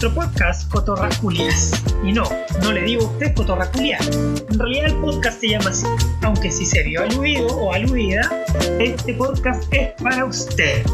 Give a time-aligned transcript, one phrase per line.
[0.00, 1.72] nuestro podcast Cotorraculias.
[2.04, 2.22] Y no,
[2.62, 4.06] no le digo a usted Cotorraculias.
[4.48, 5.86] En realidad el podcast se llama así.
[6.22, 8.44] Aunque si se vio aludido o aludida,
[8.78, 10.84] este podcast es para usted.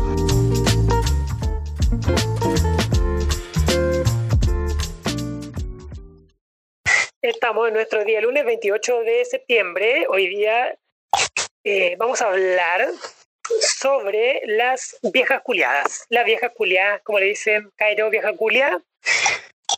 [7.20, 10.06] Estamos en nuestro día lunes 28 de septiembre.
[10.08, 10.78] Hoy día
[11.62, 12.88] eh, vamos a hablar
[13.60, 16.06] sobre las viejas culiadas.
[16.08, 18.82] Las viejas culiadas, como le dicen Cairo, vieja culia.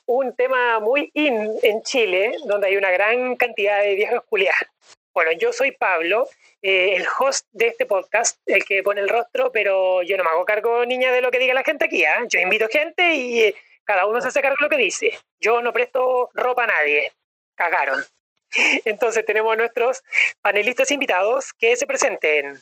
[0.06, 4.66] Un tema muy in en Chile, donde hay una gran cantidad de viejas culiadas.
[5.12, 6.28] Bueno, yo soy Pablo,
[6.60, 10.30] eh, el host de este podcast, el que pone el rostro, pero yo no me
[10.30, 12.04] hago cargo, niña, de lo que diga la gente aquí.
[12.04, 12.24] ¿ah?
[12.28, 15.12] Yo invito gente y eh, cada uno se hace cargo de lo que dice.
[15.40, 17.12] Yo no presto ropa a nadie.
[17.54, 18.04] Cagaron.
[18.84, 20.02] Entonces tenemos a nuestros
[20.43, 22.59] panelistas invitados que se presenten.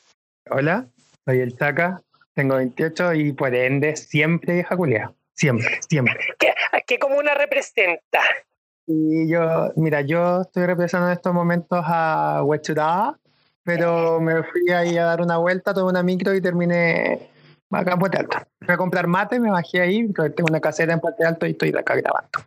[0.50, 0.86] Hola,
[1.24, 2.02] soy el Chaca,
[2.34, 5.12] tengo 28 y por ende siempre vieja culia.
[5.34, 6.18] Siempre, siempre.
[6.38, 6.54] ¿Qué,
[6.86, 8.20] qué comuna representa?
[8.86, 13.18] Y yo, mira, yo estoy representando en estos momentos a Huechurá,
[13.62, 17.30] pero me fui ahí a dar una vuelta, tomé una micro y terminé
[17.70, 18.38] acá en Puente Alto.
[18.60, 21.74] Fui a comprar mate, me bajé ahí, tengo una caseta en Puente Alto y estoy
[21.76, 22.40] acá grabando.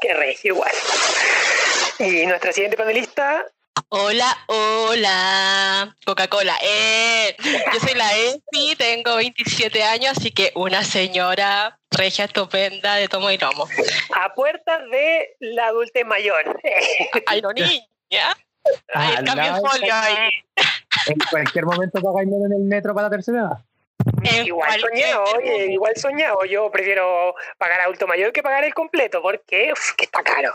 [0.00, 0.72] Qué rey, igual.
[1.98, 3.46] Y nuestra siguiente panelista.
[3.88, 6.56] Hola, hola, Coca-Cola.
[6.62, 7.36] Eh,
[7.72, 13.30] yo soy la Efi, tengo 27 años, así que una señora regia estupenda de tomo
[13.30, 13.66] y lomo.
[14.14, 16.60] A puertas de la adultez mayor.
[17.26, 17.82] Ay, no, niña.
[18.94, 20.30] Ay, Ah, cambio no, folio ahí.
[21.06, 23.58] En cualquier momento pagáis menos en el metro para la tercera edad.
[24.22, 26.44] En Igual soñado, oye, igual soñado.
[26.44, 30.52] Yo prefiero pagar adulto mayor que pagar el completo, porque uf, que está caro.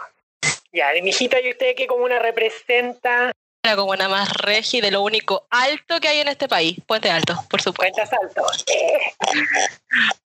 [0.76, 3.32] Ya, de mi hijita, ¿y usted qué comuna representa?
[3.64, 6.78] La comuna más regia y de lo único alto que hay en este país.
[6.86, 7.96] Puente Alto, por supuesto.
[7.96, 8.66] Cuentas altos.
[8.74, 9.00] Eh,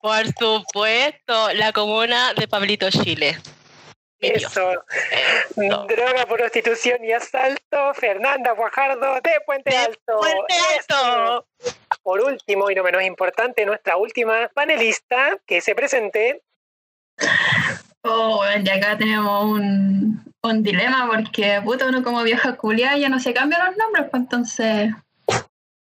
[0.01, 3.37] Por supuesto, la comuna de Pablito Chile.
[4.19, 4.73] Eso.
[5.55, 5.85] Eso.
[5.87, 7.93] Droga, prostitución y asalto.
[7.93, 10.19] Fernanda Guajardo de Puente De Alto.
[10.19, 11.45] Puente Alto.
[11.59, 11.73] Eso.
[12.03, 16.43] Por último, y no menos importante, nuestra última panelista que se presente.
[18.03, 23.09] Oh, bueno, y acá tenemos un, un dilema porque, puta, uno como vieja culia ya
[23.09, 24.91] no se cambian los nombres, pues entonces,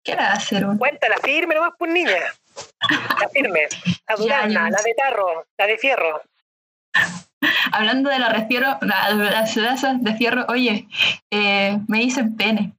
[0.05, 0.79] ¿qué le va a hacer uno?
[0.79, 2.19] Cuéntala firme nomás, pues niña.
[3.21, 3.61] La firme.
[4.09, 4.71] La durana, ya.
[4.71, 6.23] la de tarro, la de fierro.
[7.73, 10.87] Hablando de la refiero, la- las ciudades de fierro, oye,
[11.31, 12.75] eh, me dicen pene.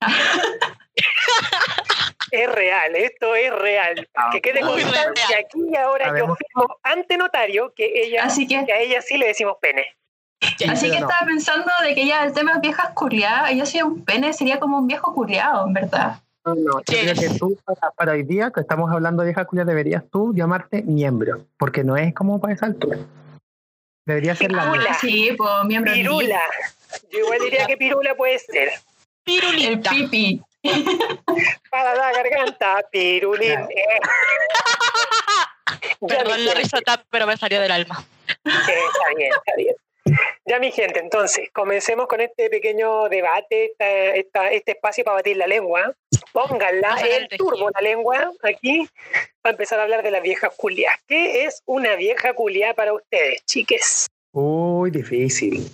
[2.31, 4.08] Es real, esto es real.
[4.31, 5.46] Que quede constancia real.
[5.46, 9.18] aquí y ahora yo firmo ante notario que ella, Así que, que a ella sí
[9.18, 9.86] le decimos pene.
[10.70, 11.08] Así que no.
[11.08, 14.60] estaba pensando de que ya el tema es viejas culiadas, yo soy un pene, sería
[14.60, 16.20] como un viejo culiado, en verdad.
[16.44, 17.20] No, no, yo creo Yes.
[17.34, 20.82] que tú, para, para hoy día, que estamos hablando de vieja culia, deberías tú llamarte
[20.82, 22.98] miembro, porque no es como para esa altura.
[24.06, 24.90] Debería ser la Pirula.
[24.92, 26.42] Ah, sí, pues miembro Pirula.
[27.12, 28.70] Yo igual diría que pirula puede ser.
[28.70, 28.80] El
[29.24, 29.90] Pirulita.
[29.92, 30.42] pipi.
[31.70, 33.60] Para la garganta, pirulín.
[33.68, 33.70] Claro.
[36.08, 38.04] Perdón la risota, pero me salió del alma.
[38.28, 39.76] Sí, está bien, está bien.
[40.45, 45.38] Ya, mi gente, entonces, comencemos con este pequeño debate, esta, esta- este espacio para batir
[45.38, 45.94] la lengua.
[46.34, 48.88] Pónganla, el turbo, la lengua, aquí,
[49.41, 50.94] para empezar a hablar de las viejas culias.
[51.07, 54.07] ¿Qué es una vieja culia para ustedes, chiques?
[54.34, 55.69] Uy, difícil.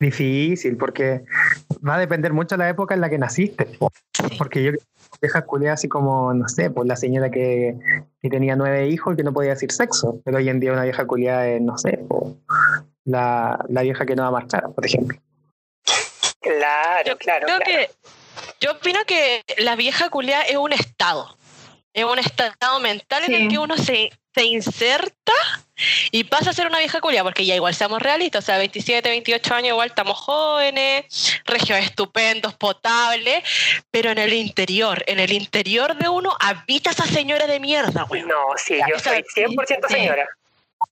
[0.00, 1.22] Difícil, porque
[1.86, 3.68] va a depender mucho de la época en la que naciste.
[4.36, 4.72] Porque yo
[5.20, 7.76] viejas culiadas así como, no sé, pues la señora que,
[8.20, 10.20] que tenía nueve hijos y que no podía decir sexo.
[10.24, 12.36] Pero hoy en día una vieja culiada es, no sé, po,
[13.04, 15.18] la, la vieja que no va a marchar, por ejemplo.
[16.40, 17.64] Claro, Yo claro, creo claro.
[17.64, 17.90] que
[18.60, 21.36] yo opino que la vieja culia es un estado.
[21.92, 25.32] Es un estado mental en el que uno se, se inserta
[26.10, 29.08] y pasa a ser una vieja culia, porque ya igual seamos realistas, o sea, 27,
[29.08, 31.04] 28 años igual estamos jóvenes,
[31.44, 33.44] regios estupendos, potables,
[33.90, 38.22] pero en el interior, en el interior de uno habita esa señora de mierda, güey.
[38.22, 39.94] No, sí, yo soy 100% sí.
[39.94, 40.26] señora.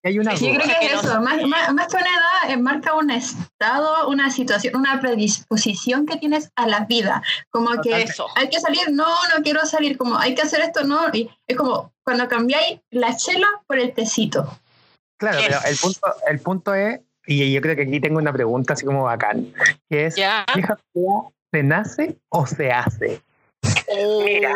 [0.02, 2.50] Hay una Yo creo que que es no- eso, más, más, más que una edad,
[2.50, 7.22] eh, marca un estado, una situación, una predisposición que tienes a la vida.
[7.50, 8.26] Como que Eso.
[8.34, 11.08] hay que salir, no, no quiero salir, como hay que hacer esto, no.
[11.12, 14.58] Y es como cuando cambiáis la chela por el tecito.
[15.18, 15.48] Claro, Yes.
[15.48, 18.86] pero el punto, el punto es, y yo creo que aquí tengo una pregunta así
[18.86, 19.52] como bacán,
[19.90, 20.46] que es, Ya.
[20.54, 23.20] ¿vieja culia se nace o se hace?
[24.24, 24.54] Mira,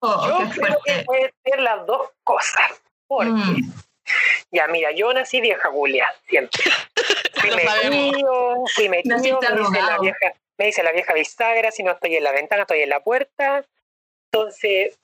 [0.00, 1.04] Oh, yo creo que fuerte.
[1.04, 2.70] puede ser las dos cosas.
[3.06, 3.72] Porque, Mm.
[4.50, 6.62] ya, mira, yo nací vieja Julia, siempre.
[7.40, 10.02] Fui metido, fui metido, me dice, la arrugado.
[10.02, 13.00] vieja, me dice la vieja bisagra, si no estoy en la ventana, estoy en la
[13.00, 13.64] puerta.
[14.32, 14.98] Entonces,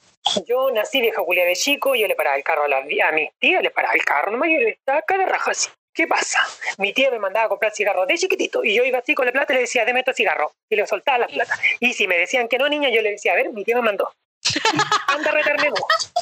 [0.47, 3.31] yo nací vieja Julia de chico, yo le paraba el carro a, la- a mis
[3.39, 5.69] tías, le paraba el carro nomás, yo le estaba de raja así.
[5.95, 6.41] ¿Qué pasa?
[6.79, 9.33] Mi tía me mandaba a comprar cigarros de chiquitito y yo iba así con la
[9.33, 10.51] plata y le decía, deme estos cigarros.
[10.69, 11.56] Y le soltaba la plata.
[11.79, 13.83] Y si me decían que no, niña, yo le decía, a ver, mi tía me
[13.83, 14.12] mandó.
[15.06, 16.12] Anda a retarme vos.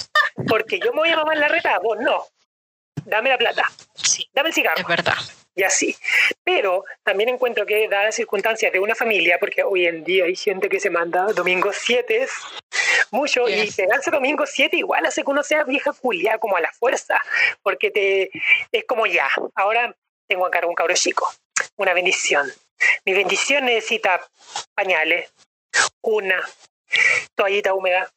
[0.47, 2.27] Porque yo me voy a mamar la reta, vos no.
[3.05, 3.65] Dame la plata.
[3.95, 5.15] Sí, Dame el cigarro es verdad.
[5.55, 5.95] y así.
[6.45, 10.37] Pero también encuentro que, dadas las circunstancias de una familia, porque hoy en día hay
[10.37, 12.27] gente que se manda domingos 7,
[13.11, 13.77] mucho, y Yes.
[13.77, 17.21] pegarse domingo 7 igual hace que uno sea vieja culia, como a la fuerza,
[17.63, 18.31] porque te
[18.73, 19.95] es como ya, ahora
[20.27, 21.31] tengo a cargo un cabro chico,
[21.77, 22.51] una bendición.
[23.05, 24.27] Mi bendición necesita
[24.75, 25.31] pañales,
[26.01, 26.41] cuna,
[27.35, 28.11] toallita húmeda,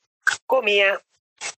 [0.45, 1.01] comida,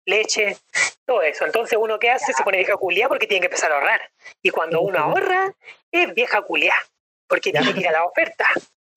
[0.06, 0.56] leche,
[1.06, 1.46] todo eso.
[1.46, 4.00] Entonces uno que hace se pone vieja culia porque tiene que empezar a ahorrar.
[4.42, 5.54] Y cuando uno ahorra,
[5.90, 6.74] es vieja culia,
[7.26, 8.46] porque tiene que ir a la oferta.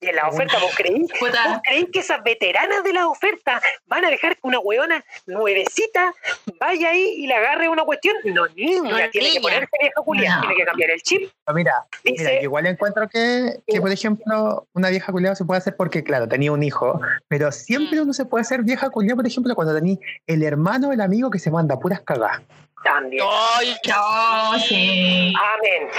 [0.01, 3.61] Y en la oferta vos creí, vos Puta, creí que esas veteranas de la oferta
[3.87, 6.13] van a dejar que una hueona nuevecita
[6.59, 8.15] vaya ahí y le agarre una cuestión.
[8.23, 10.41] No, niña, No, tiene que ponerse vieja culia, No.
[10.41, 11.29] tiene que cambiar el chip.
[11.45, 15.57] Pero mira, Dice- mira, igual encuentro que, que, por ejemplo, una vieja culiada se puede
[15.57, 18.03] hacer porque, claro, tenía un hijo, pero siempre Mm.
[18.03, 19.97] uno se puede hacer vieja culiada, por ejemplo, cuando tenía
[20.27, 22.41] el hermano o el amigo que se manda puras cagadas.
[22.83, 23.25] También.
[23.57, 25.33] Ay, no, sí.
[25.35, 25.89] Amén.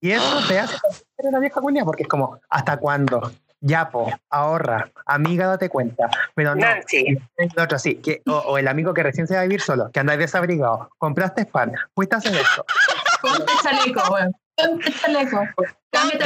[0.00, 0.76] Y eso te hace
[1.18, 3.32] una vieja culiada porque es como, ¿hasta cuándo?
[3.62, 6.08] Ya, po, ahorra, amiga, date cuenta.
[6.34, 7.18] Pero no, Nancy.
[7.36, 9.90] el otro sí, que, o, o el amigo que recién se va a vivir solo,
[9.90, 12.64] que anda desabrigado, compraste pan, fuiste a hacer esto.
[13.20, 14.32] Ponte chaleco, weón.
[14.56, 15.46] Ponte chaleco.
[15.90, 16.24] Cámbiate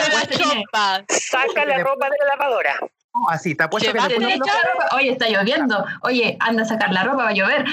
[0.73, 1.05] la.
[1.09, 2.77] Saca la ropa de la lavadora.
[3.15, 4.45] No, así, te apuesto que ¿Te no-?
[4.93, 5.85] Oye, está lloviendo.
[6.03, 7.65] Oye, anda a sacar la ropa, va a llover.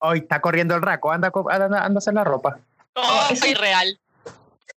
[0.00, 2.58] hoy está corriendo el raco, anda, anda, anda a hacer la ropa.
[2.94, 3.98] Oh, eso- soy real.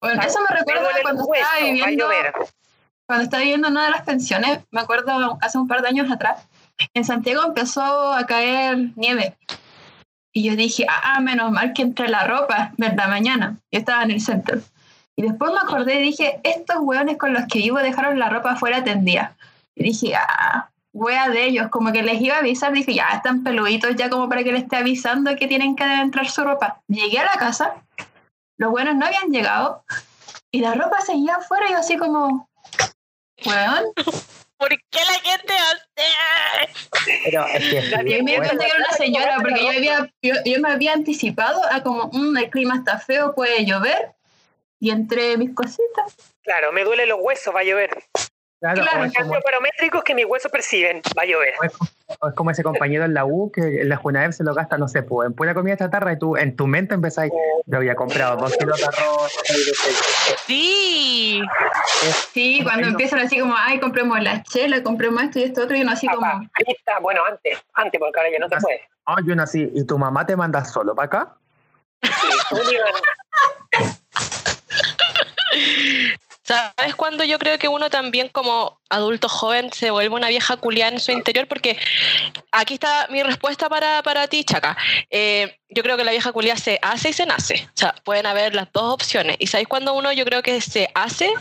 [0.00, 2.08] Bueno, eso me recuerda cuando hueso, estaba viviendo,
[3.06, 6.10] cuando estaba viviendo en una de las pensiones, me acuerdo hace un par de años
[6.10, 6.48] atrás,
[6.94, 9.36] en Santiago empezó a caer nieve.
[10.32, 13.08] Y yo dije, ah, menos mal que entre la ropa, ¿verdad?
[13.08, 13.56] Mañana.
[13.70, 14.60] Yo estaba en el centro.
[15.16, 18.56] Y después me acordé y dije, estos hueones con los que vivo dejaron la ropa
[18.56, 19.36] fuera tendida.
[19.74, 23.42] Y dije, ah, wea de ellos, como que les iba a avisar, dije, ya están
[23.42, 26.80] peluditos ya como para que les esté avisando que tienen que entrar su ropa.
[26.88, 27.74] Llegué a la casa,
[28.60, 29.84] los buenos no habían llegado
[30.50, 32.50] y la ropa seguía afuera y yo así como,
[33.46, 33.84] weón.
[34.58, 36.68] ¿Por qué la gente hace?
[37.24, 39.64] Pero es que La Y ahí me di bueno, cuenta que era una señora porque
[39.64, 43.64] yo, había, yo, yo me había anticipado a como, "Mm, el clima está feo, puede
[43.64, 44.12] llover.
[44.78, 46.14] Y entre mis cositas.
[46.42, 48.04] Claro, me duelen los huesos, va a llover.
[48.60, 51.54] Claro, claro, es, como, cambios barométricos que mis huesos perciben, va a llover.
[51.60, 51.90] o es como-
[52.20, 54.76] o es como ese compañero en la U que en la Junaev se lo gasta,
[54.76, 57.32] no sé, pues, en pura comida chatarra y tú en tu mente empezáis,
[57.66, 59.32] yo había comprado dos kilos de arroz.
[60.46, 61.40] Sí.
[62.32, 65.82] Sí, cuando empiezan así como, ay, compremos la chela, compremos esto y esto otro, y
[65.82, 68.64] uno así como, Papá, ahí está, bueno, antes, antes, porque ahora ya no se Así.
[68.64, 68.80] puede.
[69.06, 71.34] Ah, yo nací, y tu mamá te manda solo para acá.
[72.02, 72.76] Sí.
[76.50, 80.90] ¿Sabes cuándo yo creo que uno también como adulto joven se vuelve una vieja culiada
[80.90, 81.46] en su interior?
[81.46, 81.78] Porque
[82.50, 84.76] aquí está mi respuesta para, para ti, Chaca.
[85.10, 87.68] Eh, yo creo que la vieja culiada se hace y se nace.
[87.68, 89.36] O sea, pueden haber las dos opciones.
[89.38, 91.32] ¿Y sabéis cuándo uno yo creo que se hace?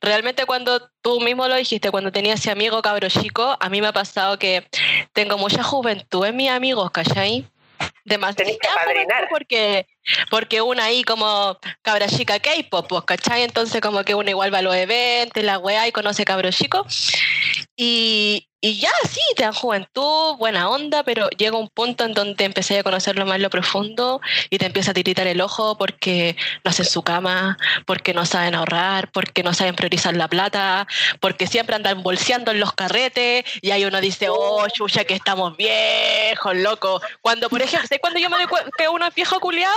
[0.00, 3.88] Realmente cuando tú mismo lo dijiste, cuando tenía ese amigo cabro chico, a mí me
[3.88, 4.68] ha pasado que
[5.12, 7.44] tengo mucha juventud en mis amigos, ¿cachai?
[8.04, 8.50] Demasiado
[9.30, 9.86] porque
[10.30, 13.42] porque una ahí como cabra chica K-pop, pues, ¿cachai?
[13.42, 16.84] Entonces como que uno igual va a los eventos, la weá y conoce cabro chico.
[17.76, 22.44] Y, y ya sí, te dan juventud, buena onda, pero llega un punto en donde
[22.44, 26.70] empecé a conocerlo más lo profundo y te empieza a tiritar el ojo porque no
[26.70, 30.86] hacen su cama, porque no saben ahorrar, porque no saben priorizar la plata,
[31.18, 35.56] porque siempre andan bolseando en los carretes y ahí uno dice, oh, chucha, que estamos
[35.56, 37.02] viejos, loco.
[37.20, 38.46] Cuando, por ejemplo, ¿sabes cuando yo me doy
[38.78, 39.74] que uno es viejo culiado?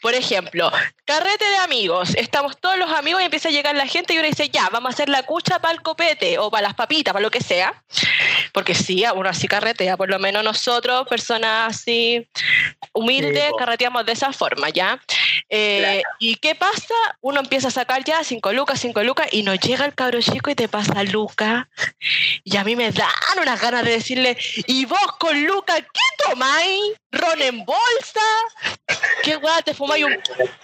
[0.00, 0.72] Por ejemplo,
[1.04, 4.26] carrete de amigos, estamos todos los amigos y empieza a llegar la gente y uno
[4.26, 7.22] dice, ya, vamos a hacer la cucha para el copete o para las papitas, para
[7.22, 7.74] lo que sea.
[8.52, 12.26] Porque sí, uno así carretea, por lo menos nosotros, personas así
[12.92, 15.00] humildes, Sí, carreteamos de esa forma, ¿ya?
[15.48, 16.94] Eh, ¿Y qué pasa?
[17.20, 20.50] Uno empieza a sacar ya 5 lucas, 5 lucas y nos llega el cabro chico
[20.50, 21.68] y te pasa Luca.
[22.44, 23.08] Y a mí me dan
[23.40, 24.36] unas ganas de decirle,
[24.66, 27.01] ¿y vos con Luca qué tomáis?
[27.12, 28.20] ¿Ron en bolsa?
[29.22, 30.16] ¿Qué weá te fumáis un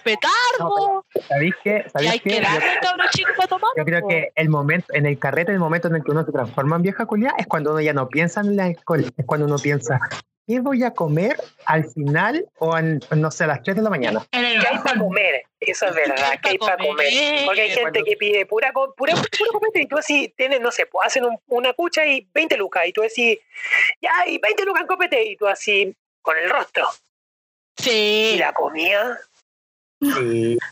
[0.03, 1.05] petardo?
[1.27, 1.83] ¿Sabéis qué?
[1.85, 2.29] y ¿Sabéis hay qué?
[2.29, 3.71] que Yo- darle al cabro chico para tomar.
[3.77, 6.31] Yo creo que el momento, en el carrete, el momento en el que uno se
[6.31, 9.45] transforma en vieja culia es cuando uno ya no piensa en el alcohol, es cuando
[9.45, 9.99] uno piensa,
[10.47, 13.89] ¿qué voy a comer al final o en, no sé, a las 3 de la
[13.91, 14.25] mañana?
[14.31, 15.43] ¿Qué hay para comer?
[15.59, 17.13] Eso es verdad, que hay para comer.
[17.45, 19.13] Porque hay gente que pide pura, pura, pura
[19.51, 22.83] copete y tú así tienes, no sé, pues hacen un- una cucha y 20 lucas
[22.87, 23.37] y tú decís,
[24.01, 25.95] ya, y 20 lucas en copete y tú así
[26.29, 26.85] con el rostro.
[27.77, 28.33] Sí.
[28.35, 29.17] Y la comida,
[30.01, 30.57] Sí.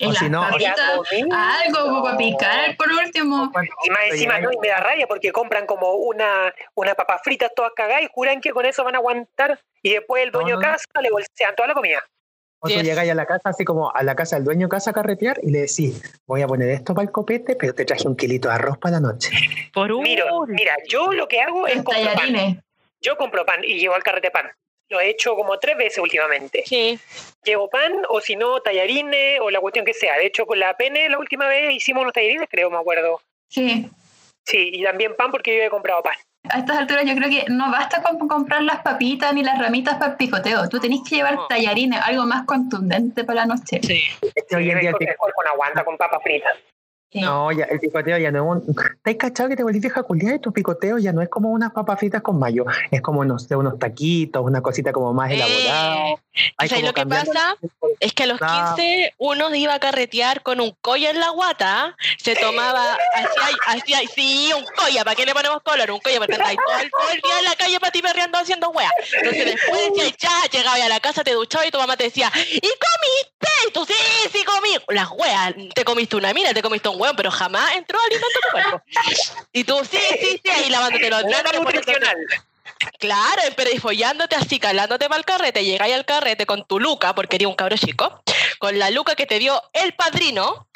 [0.00, 0.78] Y O las si no- papitas,
[1.30, 3.52] algo como para picar por último.
[3.84, 7.52] Y más encima no, y me da rabia porque compran como una, unas papas fritas
[7.54, 10.60] todas cagadas y juran que con eso van a aguantar y después el dueño No,
[10.60, 10.72] de no.
[10.72, 12.02] casa le bolsean toda la comida.
[12.60, 14.94] O tú llegáis a la casa, así como a la casa del dueño casa a
[14.94, 18.16] carretear y le decís, voy a poner esto para el copete, pero te traje un
[18.16, 19.30] kilito de arroz para la noche.
[19.72, 20.02] Por un.
[20.02, 21.94] Mira, mira, yo lo que hago es pan.
[21.94, 22.56] tallarines.
[23.00, 24.50] Yo compro pan y llevo al carrete pan.
[24.90, 26.62] Lo he hecho como tres veces últimamente.
[26.66, 26.98] Sí.
[27.44, 30.16] Llevo pan o si no tallarines o la cuestión que sea.
[30.16, 33.20] De hecho, con la pene la última vez hicimos unos tallarines, creo, me acuerdo.
[33.48, 33.86] Sí.
[34.46, 36.14] Sí, y también pan porque yo he comprado pan.
[36.50, 39.96] A estas alturas yo creo que no basta con comprar las papitas ni las ramitas
[39.98, 40.66] para el picoteo.
[40.70, 41.46] Tú tenés que llevar No.
[41.48, 43.80] tallarines, algo más contundente para la noche.
[43.82, 44.02] Sí.
[44.34, 46.56] Es que hoy en día el el pic- cuerpo no aguanta con papas fritas.
[47.10, 47.20] Sí.
[47.20, 48.76] no, ya, el picoteo ya no es un...
[49.02, 51.50] ¿Te has cachado que te volviste vieja culiada y tu picoteo ya no es como
[51.50, 52.66] unas papas fritas con mayo?
[52.90, 56.08] Es como, no sé, unos taquitos, una cosita como más elaborada.
[56.08, 56.16] Eh,
[56.58, 57.56] ¿sabes como lo que pasa?
[58.00, 58.74] Es que a los Ah.
[58.76, 62.96] 15 uno iba a carretear con un colla en la guata, se tomaba,
[63.66, 65.90] hacía, sí, un colla, ¿para qué le ponemos color?
[65.90, 68.70] Un colla, porque todo el, todo el día en la calle para ti perreando haciendo
[68.70, 68.90] wea.
[69.16, 72.30] Entonces después decía, ya, llegaba a la casa, te duchaba y tu mamá te decía,
[72.34, 73.48] ¿y comiste?
[73.68, 73.94] Y tú, sí,
[74.32, 74.76] sí comí.
[74.98, 78.46] Las weas, te comiste una mina, te comiste un hueón, pero jamás entró alimento a
[78.46, 78.82] tu cuerpo.
[79.52, 82.16] Y tú, sí, sí, sí, ahí lavándote los dientes, nutricional.
[82.98, 87.14] Claro, pero y follándote así, calándote para el carrete, llegáis al carrete con tu luca,
[87.14, 88.22] porque eres un cabro chico,
[88.58, 90.67] con la luca que te dio el padrino,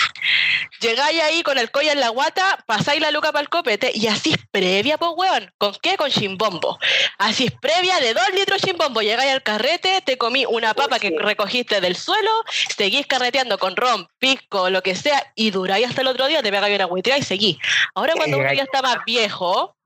[0.80, 4.06] llegáis ahí con el collar en la guata, pasáis la luca para el copete, y
[4.06, 5.52] así es previa, pues weón.
[5.58, 5.96] ¿Con qué?
[5.96, 6.78] Con chimbombo.
[7.18, 9.02] Así es previa de dos litros chimbombo.
[9.02, 12.30] Llegáis al carrete, te comí una papa que recogiste del suelo,
[12.76, 16.50] seguís carreteando con ron, pisco, lo que sea, y duráis hasta el otro día, te
[16.50, 17.58] pegáis una hueteada y seguís.
[17.94, 19.76] Ahora cuando uno ya está más viejo,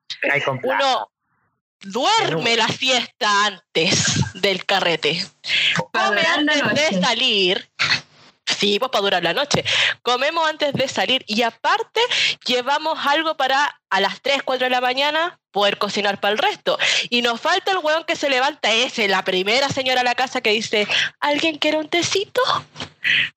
[0.62, 1.10] uno
[1.80, 5.24] duerme la siesta antes del carrete.
[5.92, 7.70] Come antes de salir.
[8.46, 9.64] Sí, pues para durar la noche.
[10.02, 12.00] Comemos antes de salir y aparte
[12.46, 16.78] llevamos algo para a las 3, 4 de la mañana poder cocinar para el resto.
[17.10, 20.40] Y nos falta el hueón que se levanta ese, la primera señora a la casa
[20.40, 20.86] que dice,
[21.20, 22.40] ¿alguien quiere un tecito?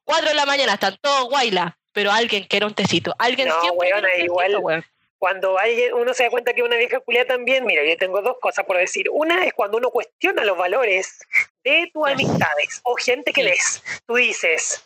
[0.03, 3.15] 4 de la mañana, están todos guayla, pero alguien quiere un tecito.
[3.19, 4.85] Alguien No, siempre quiere un igual- hueón.
[5.17, 8.37] Cuando alguien, uno se da cuenta que una vieja culia también, mira, yo tengo dos
[8.41, 9.07] cosas por decir.
[9.11, 11.19] Una es cuando uno cuestiona los valores
[11.63, 13.83] de tus amistades o gente que ves.
[14.05, 14.83] Tú dices,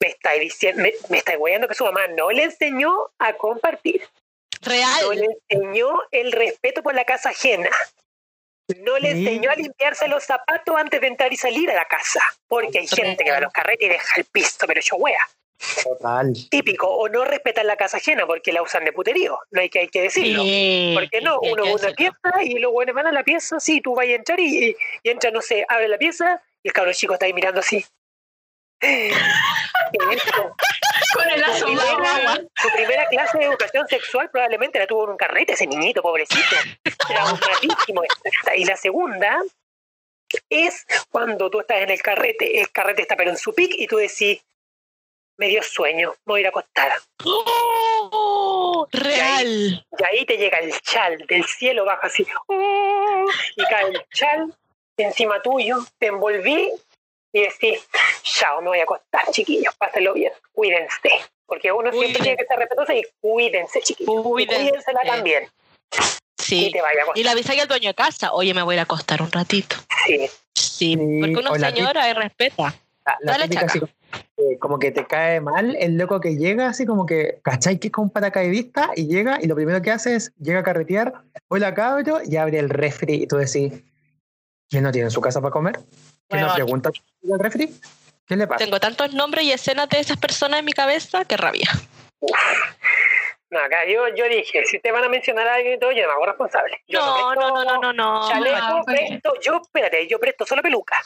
[0.00, 4.06] me estáis diciendo, me, me estáis que su mamá no le enseñó a compartir.
[4.62, 5.02] Real.
[5.02, 7.70] No le enseñó el respeto por la casa ajena.
[8.78, 12.20] No le enseñó a limpiarse los zapatos antes de entrar y salir a la casa.
[12.46, 15.26] Porque hay gente que va a los carretes y deja el piso, pero yo wea.
[15.82, 16.32] Total.
[16.50, 16.86] Típico.
[16.88, 19.38] O no respetan la casa ajena porque la usan de puterío.
[19.50, 20.42] No hay que, hay que decirlo.
[20.42, 23.80] Sí, Porque no, uno va una pieza y los buenos van a la pieza, sí,
[23.80, 26.74] tú vas a entrar y, y, y entra, no sé, abre la pieza y el
[26.74, 27.84] cabrón chico está ahí mirando así.
[31.14, 35.54] Con el primera, su primera clase de educación sexual probablemente la tuvo en un carrete,
[35.54, 36.56] ese niñito, pobrecito.
[37.08, 38.02] Traumatísimo.
[38.54, 39.40] Y la segunda
[40.50, 43.86] es cuando tú estás en el carrete, el carrete está pero en su pic y
[43.86, 44.44] tú decís,
[45.38, 46.92] me dio sueño, me voy a ir a acostar.
[47.24, 48.86] ¡Oh!
[48.92, 49.86] Real.
[49.98, 53.24] Y ahí te llega el chal, del cielo baja así, ¡oh!
[53.56, 54.52] y cae el chal
[54.96, 56.70] encima tuyo, te envolví
[57.32, 57.86] y decís,
[58.22, 61.10] chao, me voy a acostar, chiquillos, pásenlo bien, cuídense.
[61.46, 64.12] Porque uno siempre tiene que ser respetuoso y cuídense, chiquillos.
[64.12, 64.62] Y Cuídense.
[64.64, 65.48] cuídensela también.
[65.94, 66.70] Y Sí.
[66.72, 68.80] te vaya a Y le avisáis al dueño de casa, oye, me voy a ir
[68.80, 69.76] a acostar un ratito.
[70.06, 70.28] Sí.
[70.54, 72.74] Sí, porque uno señora y respeta.
[73.04, 73.72] La, la Dale, chaca.
[74.12, 77.78] Así como, que- te cae mal el loco que llega, así como que, ¿cachai?
[77.78, 80.62] Que es como un paracaidista y llega y lo primero que hace es, llega a
[80.62, 81.12] carretear,
[81.48, 83.72] hola cabro, y abre el refri y tú decís,
[84.70, 85.78] ¿quién no tiene en su casa para comer?
[86.28, 86.54] ¿Quién no Bueno.
[86.54, 87.74] pregunta ¿Tiene el refri?
[88.26, 88.64] ¿Qué le pasa?
[88.64, 91.68] Tengo tantos nombres y escenas de esas personas en mi cabeza que rabia.
[93.50, 96.02] No, acá yo, yo dije, si te van a mencionar a alguien y todo, yo
[96.02, 96.82] no me hago responsable.
[96.86, 98.28] Yo No, presto no, no, no, no, no.
[98.28, 101.02] Chaleco, No, presto, yo, espérate, yo presto solo peluca.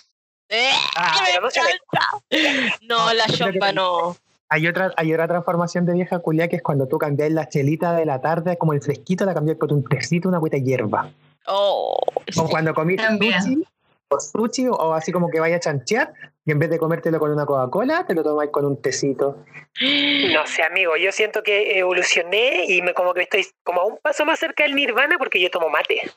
[0.55, 1.25] Eh, Ah,
[2.31, 4.15] me no la chompa no.
[4.51, 7.95] Hay otra, hay otra transformación de vieja culia que es cuando tú cambias la chelita
[7.95, 11.11] de la tarde, como el fresquito, la cambias por un tecito, una cueta de hierba.
[11.47, 11.97] Oh,
[12.37, 13.41] O cuando comís También.
[13.41, 13.65] sushi,
[14.09, 16.13] o sushi, o así como que vaya a chanchear,
[16.45, 19.39] y en vez de comértelo con una Coca-Cola, te lo tomáis con un tecito.
[20.35, 23.97] No sé, amigo, yo siento que evolucioné y me como que estoy como a un
[24.03, 26.11] paso más cerca del nirvana porque yo tomo mate.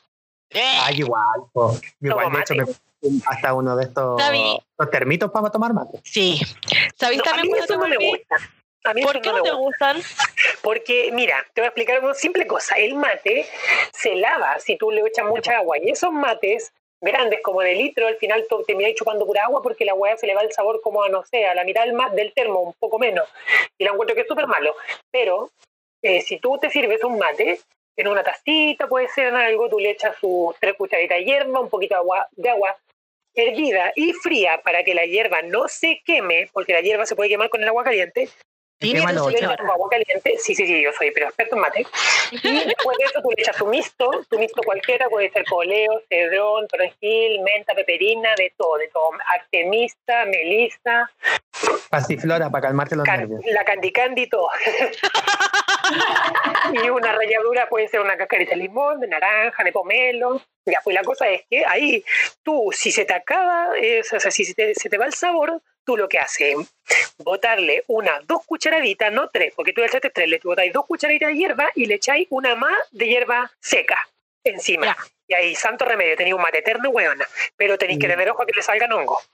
[0.52, 1.22] Ay, igual.
[1.54, 1.74] po.
[2.02, 2.66] Igual, de hecho, mate.
[2.66, 2.80] puse
[3.26, 4.22] hasta uno de estos
[4.90, 6.00] termitos para tomar mate.
[6.04, 6.40] sí.
[6.96, 8.36] ¿Sabéis No, a también mí eso te no me gusta.
[8.84, 9.92] A mí ¿Por qué no te gusta.
[9.94, 10.00] gustan?
[10.62, 12.76] Porque, mira, te voy a explicar una simple cosa.
[12.76, 13.46] El mate
[13.92, 15.76] se lava si tú le echas mucha agua.
[15.78, 19.84] Y esos mates grandes como de litro, al final tú termináis chupando pura agua porque
[19.84, 21.92] la hueá se le va el sabor como a, no sé, a la mitad del,
[21.94, 23.28] ma- del termo, un poco menos.
[23.76, 24.74] Y la encuentro que es súper malo.
[25.10, 25.50] Pero
[26.02, 27.60] eh, si tú te sirves un mate
[27.96, 31.58] en una tacita, puede ser en algo, tú le echas sus tres cucharitas de hierba,
[31.60, 32.76] un poquito de agua, de agua
[33.36, 37.28] hervida y fría para que la hierba no se queme, porque la hierba se puede
[37.30, 38.28] quemar con el agua caliente.
[38.78, 39.54] ¿Qué Y malo, entonces le ocho?
[39.54, 41.86] echas tu agua caliente, sí, sí, sí, yo soy pero experto en mate.
[42.30, 46.02] Y después de eso tú le echas tu misto, tu misto cualquiera, puede ser coleo,
[46.10, 49.10] cedrón, toronjil, menta, peperina, de todo, de todo.
[49.32, 51.10] Artemista, melisa,
[51.88, 53.40] Pasiflora para calmarte los can- nervios.
[53.46, 54.48] la candy candy, todo.
[56.84, 60.40] y una ralladura puede ser una cascarita de limón, de naranja, de pomelo.
[60.66, 62.04] Ya, pues la cosa es que ahí
[62.46, 65.12] tú, si se te acaba, eh, o sea, si se te, se te va el
[65.12, 69.88] sabor, tú lo que haces es botarle unas dos cucharaditas, no tres, porque tú le
[69.88, 73.50] echaste tres, le botáis dos cucharaditas de hierba y le echáis una más de hierba
[73.60, 73.98] seca
[74.44, 74.86] encima.
[74.86, 74.96] Ya.
[75.28, 77.26] Y ahí, santo remedio, tenéis un mate eterno, hueona.
[77.56, 78.10] Pero tenéis que Mm.
[78.10, 79.28] tener ojo a que le salgan hongos.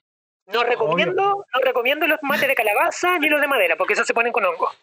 [0.47, 4.14] No recomiendo, no recomiendo los mates de calabaza ni los de madera, porque esos se
[4.14, 4.75] ponen con hongos.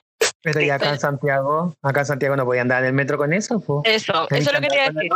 [0.41, 3.33] Pero ya acá en Santiago, acá en Santiago no podía andar en el metro con
[3.33, 3.81] eso, po.
[3.83, 5.11] Eso, eso es lo que con el decir.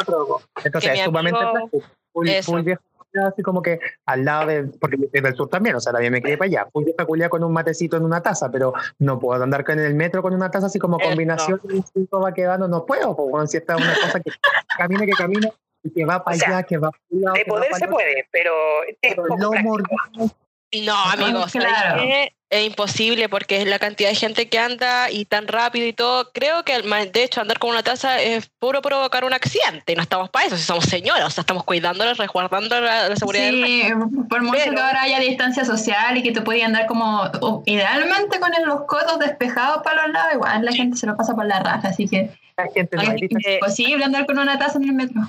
[0.65, 1.87] Entonces mi es sumamente amigo- práctico.
[2.11, 2.79] Full, culiá,
[3.21, 6.21] así como que al lado de, porque soy del sur también, o sea, también me
[6.21, 6.67] quedé para allá.
[6.73, 10.21] Vieja culiá con un matecito en una taza, pero no puedo andar con el metro
[10.21, 13.75] con una taza así como combinación de va quedando, no puedo, po, weón, si esta
[13.75, 14.31] es una cosa que
[14.77, 15.49] camina, que camina,
[15.83, 17.39] y que va para O sea, allá, que va para allá.
[17.39, 18.53] De poder se puede, pero
[18.87, 20.33] es Pero poco.
[20.81, 22.01] No, amigos, ¿sabes claro.
[22.03, 22.33] qué?
[22.53, 26.31] es imposible porque es la cantidad de gente que anda y tan rápido y todo.
[26.31, 30.03] Creo que de hecho andar con una taza es puro provocar un accidente y no
[30.03, 33.65] estamos para eso, si somos señoras, o sea, estamos cuidándola, resguardando la, la seguridad del
[33.65, 33.83] Sí,
[34.29, 37.31] por mucho Pero- que ahora haya distancia social y que tú puedas andar como
[37.65, 41.47] idealmente con los codos despejados para los lados, igual la gente se lo pasa por
[41.47, 43.21] la raja, así que La gente no es
[43.55, 45.21] imposible andar con una taza en el metro.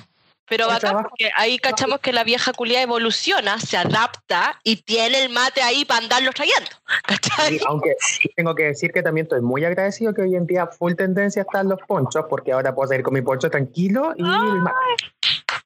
[0.47, 5.23] Pero bacán trabajo- porque ahí cachamos que la vieja culia evoluciona, se adapta y tiene
[5.23, 6.69] el mate ahí para andarlo trayendo.
[7.49, 7.95] Sí, aunque
[8.35, 11.67] tengo que decir que también estoy muy agradecido que hoy en día full tendencia están
[11.67, 14.73] los ponchos, porque ahora puedo salir con mi poncho tranquilo y el ma-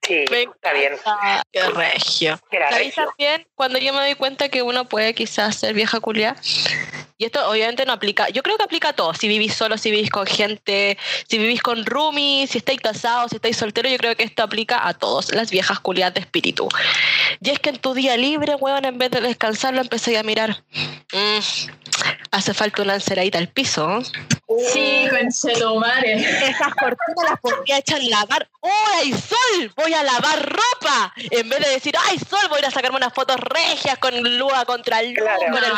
[0.02, 0.94] Sí, Me está bien.
[1.52, 2.40] Qué regio.
[2.50, 3.06] ¿Sabéis regio.
[3.06, 6.36] también cuando yo me doy cuenta que uno puede quizás ser vieja culia?
[7.22, 9.92] Y esto obviamente no aplica, yo creo que aplica a todos, si vivís solo, si
[9.92, 14.16] vivís con gente, si vivís con roomies, si estáis casados, si estáis solteros, yo creo
[14.16, 16.70] que esto aplica a todos, las viejas culias de espíritu.
[17.42, 20.24] Y es que en tu día libre, weón, en vez de descansar, lo empecé a
[20.24, 20.64] mirar.
[21.12, 21.40] Mm,
[22.32, 24.02] hace falta una enceradita al piso.
[24.74, 26.14] Sí, con Chetumare.
[26.50, 28.50] Esas cortinas las podría echar a lavar.
[28.62, 29.72] ¡Oh, hay sol!
[29.78, 31.14] Voy a lavar ropa.
[31.32, 32.40] En vez de decir, ¡ay, sol!
[32.50, 35.40] Voy a ir a sacarme unas fotos regias con luz contra el luz, Claro.
[35.52, 35.70] con el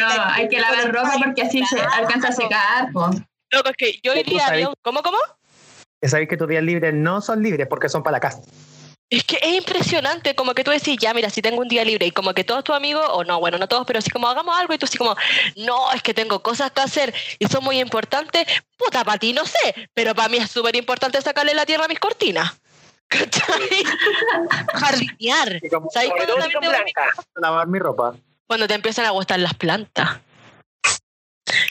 [0.00, 2.92] No, no, hay que lavar ropa porque así se alcanza a secar.
[2.92, 3.10] po.
[3.50, 5.16] Loco, es que yo iría sabes- había un- ¿Cómo, cómo?
[6.02, 8.40] Sabéis que tus días libres no son libres porque son para la casa.
[9.10, 12.04] Es que es impresionante, como que tú decís, ya, mira, si tengo un día libre
[12.04, 14.54] y como que todos tus amigos, o no, bueno, no todos, pero sí como hagamos
[14.58, 15.16] algo y tú así como,
[15.56, 18.44] no, es que tengo cosas que hacer y son muy importantes,
[18.76, 21.88] puta, para ti no sé, pero para mí es súper importante sacarle la tierra a
[21.88, 22.52] mis cortinas.
[23.08, 23.82] ¿Cachai?
[24.74, 25.58] Jardinear.
[25.62, 27.26] Y como ¿Sabes Sobre cuándo todo si también son te- blancas.
[27.36, 28.14] lavar mi ropa.
[28.46, 30.18] Cuando te empiezan a gustar las plantas.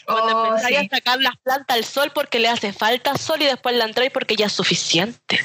[0.06, 0.90] Cuando Oh, empezáis sí.
[0.92, 4.12] a sacar las plantas al sol porque le hace falta sol y después la entráis
[4.12, 5.40] porque ya es suficiente.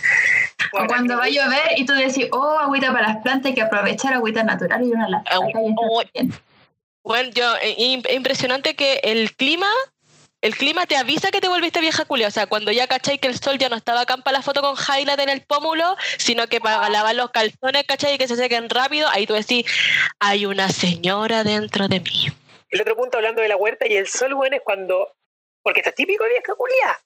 [0.72, 3.62] O cuando va a llover y tú decís, oh, agüita para las plantas, hay que
[3.62, 6.02] aprovechar agüita natural y una la Agü- saca y está oh.
[6.14, 6.34] bien.
[7.04, 9.66] Bueno, yo, eh, im- impresionante que el clima,
[10.40, 12.28] el clima te avisa que te volviste vieja culia.
[12.28, 14.60] O sea, cuando ya cachai que el sol ya no estaba acá para la foto
[14.62, 18.36] con highlight en el pómulo, sino que para lavar los calzones, cachai, y que se
[18.36, 19.66] sequen rápido, ahí tú decís,
[20.20, 22.28] hay una señora dentro de mí.
[22.72, 25.14] El otro punto hablando de la huerta y el sol, bueno, es cuando,
[25.62, 26.98] porque esto es típico de vieja culia,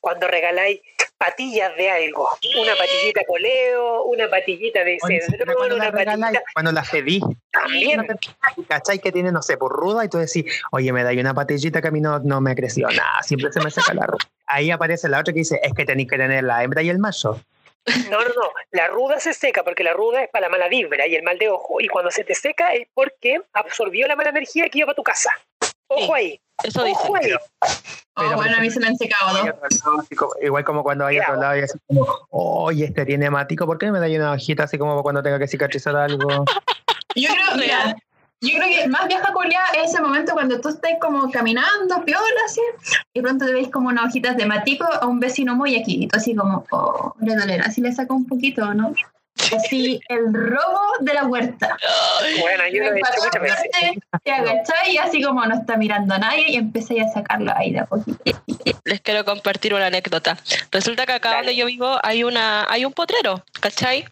[0.00, 0.80] cuando regaláis
[1.16, 2.28] patillas de algo,
[2.60, 6.82] una patillita de coleo, una patillita de cedrón, cuando una la regaláis, patillita cuando la
[6.82, 7.20] pedí,
[7.52, 8.04] también.
[8.66, 8.98] ¿cachai?
[8.98, 11.80] Que tiene, no sé, por ruda, y tú decís, oye, me da ahí una patillita
[11.80, 14.24] que a mí no, no me creció nada, siempre se me seca la ruda.
[14.46, 16.98] Ahí aparece la otra que dice, es que tenéis que tener la hembra y el
[16.98, 17.40] macho.
[18.10, 21.06] No, no, no, la ruda se seca porque la ruda es para la mala vibra
[21.06, 24.30] y el mal de ojo, y cuando se te seca es porque absorbió la mala
[24.30, 25.30] energía que iba para tu casa.
[25.88, 26.12] Ojo Sí.
[26.14, 26.98] ahí, Eso dice.
[27.02, 27.32] ojo ahí.
[27.32, 27.38] Oh,
[28.16, 29.38] Pero- bueno, a mí se me han secado
[30.16, 33.78] como- igual como cuando hay otro lado y así como, oye, este tiene hematico, ¿por
[33.78, 36.44] qué no me da ahí una hojita así como cuando tenga que cicatrizar algo?
[37.16, 37.96] Yo creo, mira,
[38.42, 42.22] yo creo que más vieja culia es ese momento cuando tú estás como caminando, piola,
[42.44, 42.60] así,
[43.14, 46.08] y pronto te veis como unas hojitas de matico a un vecino muy aquí, y
[46.16, 48.92] así como, oh, le dolerá si le saco un poquito, ¿no?
[49.56, 51.76] Así, el robo de la huerta.
[52.40, 53.70] Bueno, yo lo he hecho muchas veces.
[54.24, 57.80] Te y así como no está mirando a nadie y empecé a sacarlo ahí de
[57.80, 58.18] a poquito.
[58.84, 60.36] Les quiero compartir una anécdota.
[60.70, 61.38] Resulta que acá Dale.
[61.40, 64.04] donde yo vivo hay una hay un potrero, ¿cachai?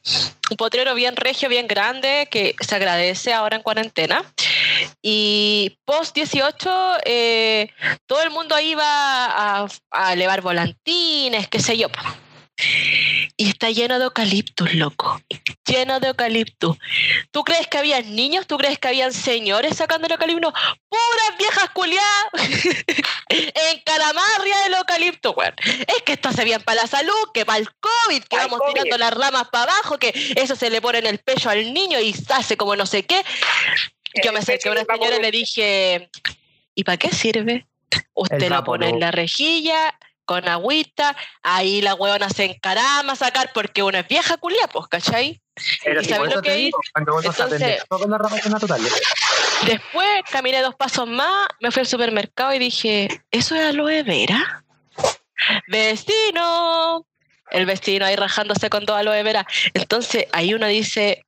[0.50, 4.24] Un potrero bien regio, bien grande, que se agradece ahora en cuarentena.
[5.02, 6.70] Y post 18,
[7.04, 7.68] eh,
[8.06, 11.88] todo el mundo ahí va a, a elevar volantines, qué sé yo.
[13.37, 15.20] Y está lleno de eucaliptus, loco.
[15.64, 16.77] Lleno de eucaliptus.
[17.31, 18.46] ¿Tú crees que había niños?
[18.46, 20.53] ¿Tú crees que habían señores sacando el eucalipto?
[20.88, 22.31] ¡Puras viejas culiadas!
[23.29, 25.55] en calamarria del eucalipto, weón.
[25.64, 28.73] Es que esto hace bien para la salud, que para el COVID, que vamos COVID.
[28.73, 31.99] tirando las ramas para abajo, que eso se le pone en el pecho al niño
[32.01, 33.25] y hace como no sé qué.
[34.23, 36.11] Yo El me acerqué a una señora y le dije,
[36.75, 37.66] ¿y para qué sirve?
[38.14, 39.94] Usted lo pone en la rejilla
[40.30, 44.86] con agüita, ahí la huevona se encarama a sacar porque una es vieja culia, pues,
[44.86, 45.42] ¿cachai?
[45.82, 47.82] Pero ¿Y si sabes lo que digo, Entonces-.
[49.66, 54.62] Después caminé dos pasos más, me fui al supermercado y dije, ¿eso es aloe vera?
[55.66, 57.04] ¡Vecino!
[57.50, 59.44] El vecino ahí rajándose con todo aloe vera.
[59.74, 61.24] Entonces ahí uno dice,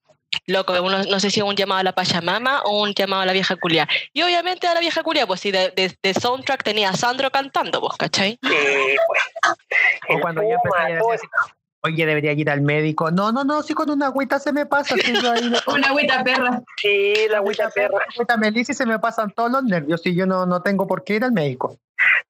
[0.47, 3.27] loco, uno, no sé si es un llamado a la Pachamama o un llamado a
[3.27, 3.89] la vieja culia.
[4.13, 7.31] Y obviamente a la vieja culia, pues sí, de, de- de soundtrack tenía a Sandro
[7.31, 8.39] cantando, pues, ¿cachai?
[8.43, 10.17] Sí, pues.
[10.17, 11.29] O cuando ya Puma, empecé a decir,
[11.83, 13.11] oye, debería ir al médico.
[13.11, 14.95] No, no, no, si con una agüita se me pasa.
[15.67, 16.63] Una agüita perra.
[16.81, 17.99] Sí, la agüita perra.
[18.15, 21.05] agüita melisa y se me pasan todos los nervios y yo no, no tengo por
[21.05, 21.77] qué ir al médico.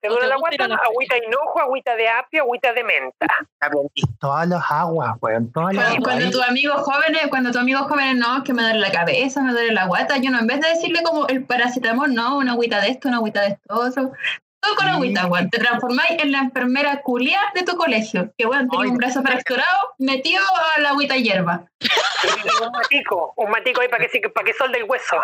[0.01, 3.27] Te ¿No duele te la la agüita de hinojo, agüita de apio, agüita de menta.
[3.95, 6.19] Y todas las aguas, weón, todas las Cuando, aguas.
[6.19, 9.43] cuando tus amigos jóvenes, cuando tus amigos jóvenes no, es que me duele la cabeza,
[9.43, 12.53] me duele la guata, yo no, en vez de decirle como el paracetamol, no, una
[12.53, 14.13] agüita de esto, una agüita de esto, otro.
[14.63, 15.51] Todo con agüita, weón.
[15.51, 18.33] Te transformáis en la enfermera culia de tu colegio.
[18.39, 20.41] Que weón, tenía un brazo fracturado metido
[20.77, 21.65] a la agüita hierba.
[22.65, 25.17] Un matico, un matico ahí para que, para que solde el hueso.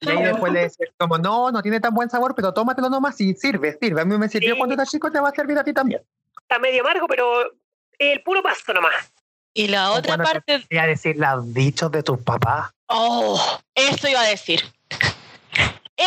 [0.00, 3.20] Y ahí después le decía, como, no, no tiene tan buen sabor, pero tómatelo nomás
[3.20, 4.00] y sirve, sirve.
[4.00, 4.58] A mí me sirvió Sí.
[4.58, 6.02] cuando era chico, te va a servir a ti también.
[6.40, 7.52] Está medio amargo, pero
[7.98, 9.12] el puro paso nomás.
[9.54, 10.66] Y la O otra te parte...
[10.68, 12.72] Voy a decir los dichos de tus papás.
[12.88, 13.40] Oh,
[13.76, 14.60] eso iba a decir.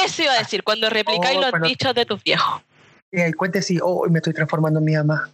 [0.04, 2.62] Eso iba a decir, cuando replicáis Oh, los cuando- dichos de tus viejos.
[3.12, 5.30] Y ahí cuente si, oh, me estoy transformando en mi mamá.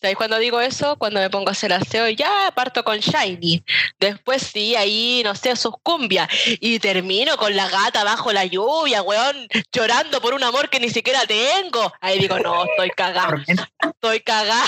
[0.00, 0.96] ¿Sabéis cuando digo eso?
[0.96, 3.64] Cuando me pongo a hacer aseo y ya parto con Shiny.
[3.98, 6.28] Después sí, ahí, no sé, sus cumbias.
[6.60, 10.88] Y termino con la gata bajo la lluvia, weón, llorando por un amor que ni
[10.88, 11.92] siquiera tengo.
[12.00, 13.42] Ahí digo, no, estoy cagada,
[13.82, 14.62] estoy cagada.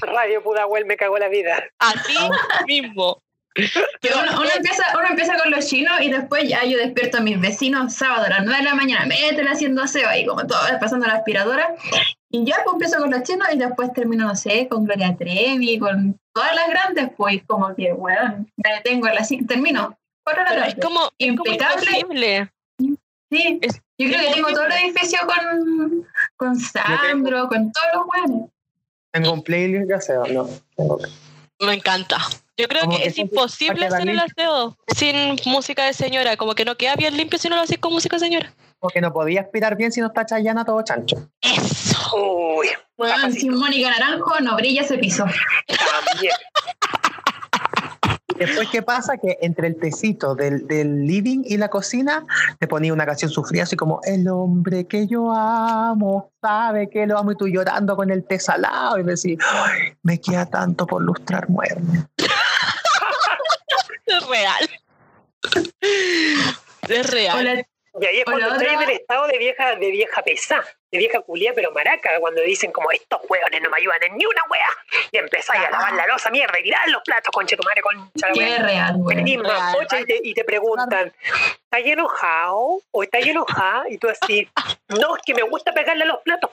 [0.00, 1.62] Radio Pudahuel me cagó la vida.
[1.78, 2.16] Así
[2.66, 3.22] mismo.
[4.00, 7.20] Pero uno, uno empieza, uno empieza con los chinos y después ya yo despierto a
[7.20, 10.60] mis vecinos sábado a las 9 de la mañana, métela haciendo aseo ahí, como todo,
[10.80, 11.74] pasando la aspiradora.
[12.30, 15.78] Y ya pues empiezo con los chinos y después termino, no sé, con Gloria Trevi,
[15.78, 19.96] con todas las grandes, pues como que, weón, me detengo a las termino.
[20.26, 21.90] La es como, es como Impecable.
[21.98, 22.52] imposible.
[23.30, 28.04] Sí, es yo creo que tengo todo el edificio con, con Sandro, con todos los
[28.12, 28.50] weones.
[29.12, 30.48] Tengo un playlist de aseo, no.
[30.76, 30.98] Tengo
[31.60, 32.18] Me encanta.
[32.58, 36.36] Yo creo que que es imposible hacer el aseo sin música de señora.
[36.36, 38.52] Como que no queda bien limpio si no lo haces con música de señora.
[38.78, 41.28] Porque no podía aspirar bien si no está chayana todo chancho.
[41.42, 42.16] Eso.
[42.16, 43.40] Uy, Papacito.
[43.40, 45.24] sin Mónica Naranjo no brilla ese piso.
[45.66, 46.32] también.
[48.38, 49.16] Después, ¿qué pasa?
[49.16, 52.24] Que entre el tecito del, del living y la cocina,
[52.58, 57.18] te ponía una canción sufrida así como El hombre que yo amo, sabe que lo
[57.18, 61.02] amo, y tú llorando con el té salado, y decís, "Ay, me queda tanto por
[61.02, 62.04] lustrar muerme.
[64.26, 64.68] Es real.
[66.88, 67.38] Es real.
[67.38, 67.66] Hola,
[68.00, 70.62] Y ahí es cuando otra- estoy en el estado de vieja, de vieja pesá,
[70.92, 74.24] de vieja culia, pero maraca, cuando dicen como estos hueones no me ayudan en ni
[74.24, 74.68] una wea.
[75.10, 78.28] Y empezáis a lavar la losa, mierda, y tirar los platos, concha tu madre, concha
[78.28, 78.58] la wea.
[78.62, 78.94] real.
[78.98, 82.80] Venís y te, y te preguntan, ¿estás enojado?
[82.92, 83.84] ¿O estás enojada?
[83.88, 84.48] Y tú así,
[84.88, 86.50] no, es que me gusta pegarle a los platos.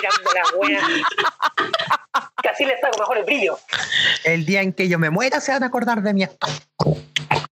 [0.00, 0.86] Tirando la wea.
[2.42, 3.58] Que así le saco mejor el brillo.
[4.24, 6.46] El día en que yo me muera se van a acordar de mí esto.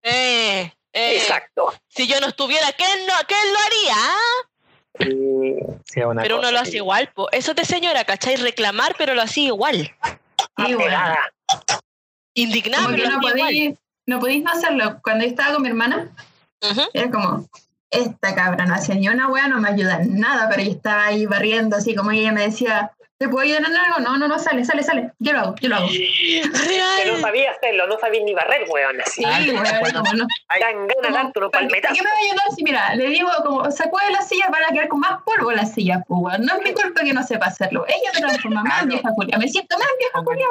[0.03, 1.73] Eh, eh, Exacto.
[1.89, 3.97] si yo no estuviera, ¿quién, no, ¿quién lo haría?
[5.01, 7.11] Sí, es una Pero uno lo que- hace igual.
[7.15, 7.29] po.
[7.33, 8.37] Eso es de señora, ¿cachai?
[8.37, 9.93] Reclamar, pero lo hacía igual.
[10.05, 10.13] Sí,
[10.55, 10.85] Como que
[12.97, 13.33] pero no igual.
[13.39, 15.01] podéis, no podéis no hacerlo.
[15.03, 16.11] Cuando yo estaba con mi hermana,
[16.63, 16.83] Ujú.
[16.93, 17.49] era como,
[17.95, 21.07] esta cabra no hace ni una wea, no me ayuda en nada, pero yo estaba
[21.07, 24.01] ahí barriendo así como ella me decía, ¿te puedo ayudar en algo?
[24.01, 25.13] No, no, no, sale, sale, sale.
[25.19, 25.89] Yo lo hago, yo lo hago.
[25.89, 27.21] Sí, Que no Real.
[27.21, 29.01] sabía hacerlo, no sabía ni barrer, weón.
[29.01, 29.23] Así.
[29.25, 30.01] Ah, weón, bueno.
[30.03, 30.27] como no.
[30.61, 31.97] Dan ganas de darte unos ¿Para qué, palmetazos.
[31.99, 34.89] ¿Qué me va a ayudar si, mira, le digo como, sacude la silla para quedar
[34.89, 36.45] con más polvo la silla, pues, weón.
[36.45, 37.85] No es mi culpa que no sepa hacerlo.
[37.89, 38.89] Ella se transforma más Claro.
[38.89, 39.39] vieja culia.
[39.39, 40.47] Me siento más vieja culia,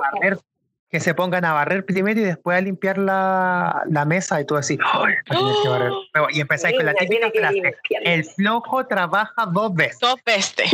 [0.93, 4.55] que se pongan a barrer primero y después a limpiar la, la mesa y tú
[4.55, 5.91] así, "Ay, tienes que barrer".
[6.29, 9.97] Y empezáis con la típica frase, el flojo trabaja dos veces.
[9.99, 10.69] Dos veces.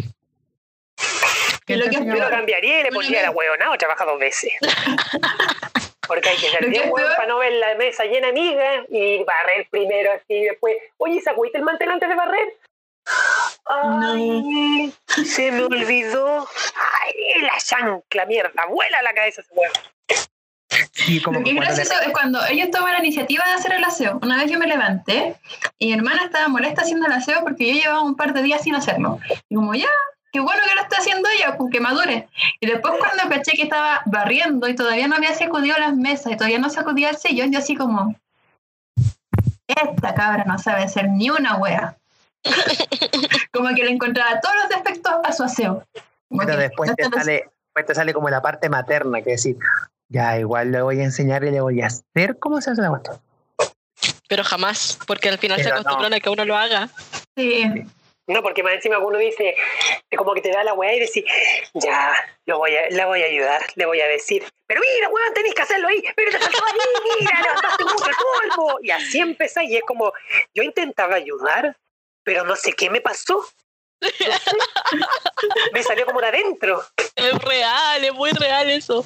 [1.65, 2.15] ¿Qué Y lo que es enseñó?
[2.15, 3.33] Yo lo peor- cambiaría y le pondría la no.
[3.33, 4.51] huevonao, trabaja dos veces.
[6.05, 9.67] Porque hay que ser bien para no ver la mesa llena de migas y barrer
[9.71, 10.75] primero así y después.
[10.97, 12.47] Oye, ¿sacudiste el mantel antes de barrer?
[13.71, 14.93] Ay,
[15.25, 16.47] se me olvidó.
[17.01, 19.73] Ay, la chancla, mierda, vuela la cabeza ese huevo.
[20.93, 23.53] Sí, como Lo que es cuando le- gracioso es cuando ellos toman la iniciativa de
[23.53, 24.19] hacer el aseo.
[24.21, 25.35] Una vez yo me levanté
[25.77, 28.63] y mi hermana estaba molesta haciendo el aseo porque yo llevaba un par de días
[28.63, 29.19] sin hacerlo.
[29.49, 29.89] Y como, ya,
[30.31, 32.27] qué bueno que lo está haciendo ella, pues que madure.
[32.59, 36.37] Y después cuando caché que estaba barriendo y todavía no había sacudido las mesas y
[36.37, 38.15] todavía no sacudía el sillón, yo así como,
[39.67, 41.95] esta cabra no sabe hacer ni una wea.
[43.53, 45.83] como que le encontraba todos los defectos a su aseo.
[46.29, 49.31] Como pero que después no te sale, después te sale como la parte materna, que
[49.31, 49.57] decir,
[50.09, 52.89] ya igual le voy a enseñar y le voy a hacer cómo se hace la
[52.89, 53.19] cuestión.
[54.27, 55.81] Pero jamás, porque al final se Pero no.
[55.81, 56.89] acostumbran a que uno lo haga.
[57.35, 57.65] Sí.
[58.27, 59.55] No, porque más encima uno dice,
[60.15, 61.25] como que te da la weá y decís,
[61.73, 62.13] ya,
[62.45, 65.55] lo voy a, la voy a ayudar, le voy a decir, pero mira, weón, tenés
[65.55, 68.79] que hacerlo ahí, pero te faltó ahí, mira, levantaste mucho el polvo.
[68.83, 70.13] Y así empecé y es como,
[70.53, 71.75] yo intentaba ayudar,
[72.29, 73.43] pero no sé qué me pasó.
[74.03, 74.31] No sé.
[75.73, 76.79] Me salió como de adentro.
[77.15, 79.03] Es real, es muy real eso.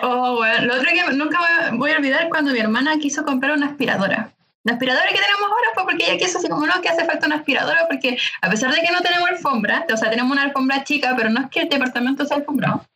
[0.00, 0.66] Oh, bueno.
[0.68, 3.66] Lo otro que nunca voy a- voy a olvidar cuando mi hermana quiso comprar una
[3.66, 4.32] aspiradora.
[4.64, 7.26] La aspiradora que tenemos ahora fue porque ella quiso así como no, que hace falta
[7.26, 10.82] una aspiradora porque a pesar de que no tenemos alfombra, o sea, tenemos una alfombra
[10.82, 12.86] chica, pero no es que el departamento sea alfombrado.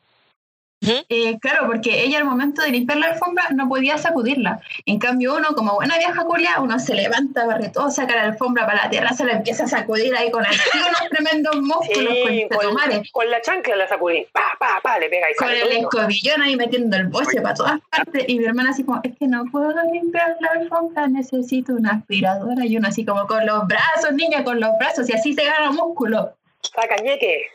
[0.82, 4.60] Eh, claro, porque ella al momento de limpiar la alfombra no podía sacudirla.
[4.84, 8.66] En cambio, uno, como buena vieja culia, uno se levanta, barre todo, saca la alfombra
[8.66, 12.48] para la tierra, se la empieza a sacudir ahí con así unos tremendos músculos, Sí,
[12.50, 14.26] con, con, con la chancla la sacudí.
[14.32, 17.54] Pa, pa, pa, le pega y con sale el escobillón ahí metiendo el boche para
[17.54, 18.24] todas partes.
[18.28, 22.64] Y mi hermana así como, es que no puedo limpiar la alfombra, necesito una aspiradora.
[22.66, 25.08] Y uno así como, con los brazos, niña, con los brazos.
[25.08, 26.36] Y así se gana músculo.
[26.62, 27.46] Saca ñeque.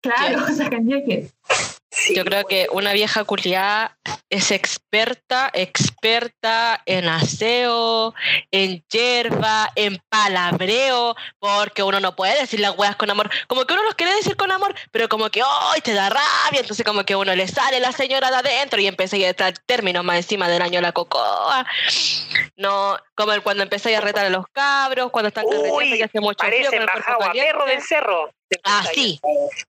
[0.00, 1.28] Claro, sacan que
[2.06, 3.96] Sí, Yo creo que una vieja culiada
[4.30, 8.14] es experta, experta en aseo,
[8.50, 13.30] en hierba, en palabreo, porque uno no puede decir las weas con amor.
[13.48, 16.60] Como que uno los quiere decir con amor, pero como que hoy te da rabia,
[16.60, 20.04] entonces como que uno le sale la señora de adentro y empieza a traer términos
[20.04, 21.66] más encima del año la cocoa.
[22.56, 26.20] No, como el- cuando empecé a retar a los cabros, cuando están Uy, y hace
[26.20, 26.70] mucho frío.
[26.70, 28.30] con el perro del cerro.
[28.64, 29.20] Así.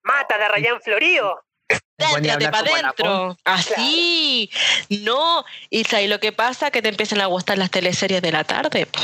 [0.04, 1.41] Mata de Rayán Florido.
[2.05, 3.37] Hablar para adentro.
[3.45, 4.49] Así.
[4.89, 5.43] No.
[5.69, 6.71] Y ¿sabes lo que pasa?
[6.71, 8.85] Que te empiezan a gustar las teleseries de la tarde.
[8.85, 8.99] po.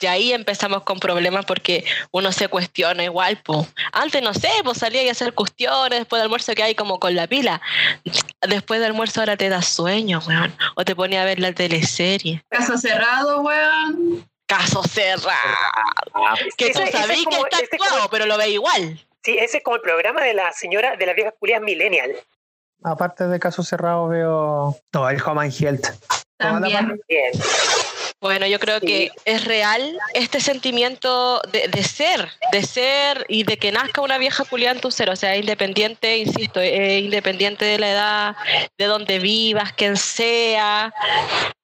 [0.00, 3.66] Y ahí empezamos con problemas porque uno se cuestiona igual, po.
[3.92, 7.14] Antes, no sé, pues salía y hacer cuestiones después del almuerzo que hay como con
[7.14, 7.60] la pila.
[8.42, 10.54] Después del almuerzo ahora te da sueño, weón.
[10.76, 12.42] O te ponía a ver la teleserie.
[12.50, 14.26] Caso cerrado, weón.
[14.46, 15.34] Caso cerrado.
[16.56, 19.00] Que tú ese es sabías que está es como- actuado, pero lo ve igual.
[19.26, 22.12] Sí, ese es como el programa de la señora de las viejas culias millennial.
[22.84, 25.86] Aparte de casos cerrados, veo todo el Home and Health.
[26.38, 27.00] También.
[28.20, 28.86] Bueno, yo creo Sí.
[28.86, 34.16] que es real este sentimiento de, de ser, de ser y de que nazca una
[34.16, 38.36] vieja culiada en tu ser, o sea, independiente, insisto, eh, independiente de la edad,
[38.78, 40.94] de donde vivas, quien sea,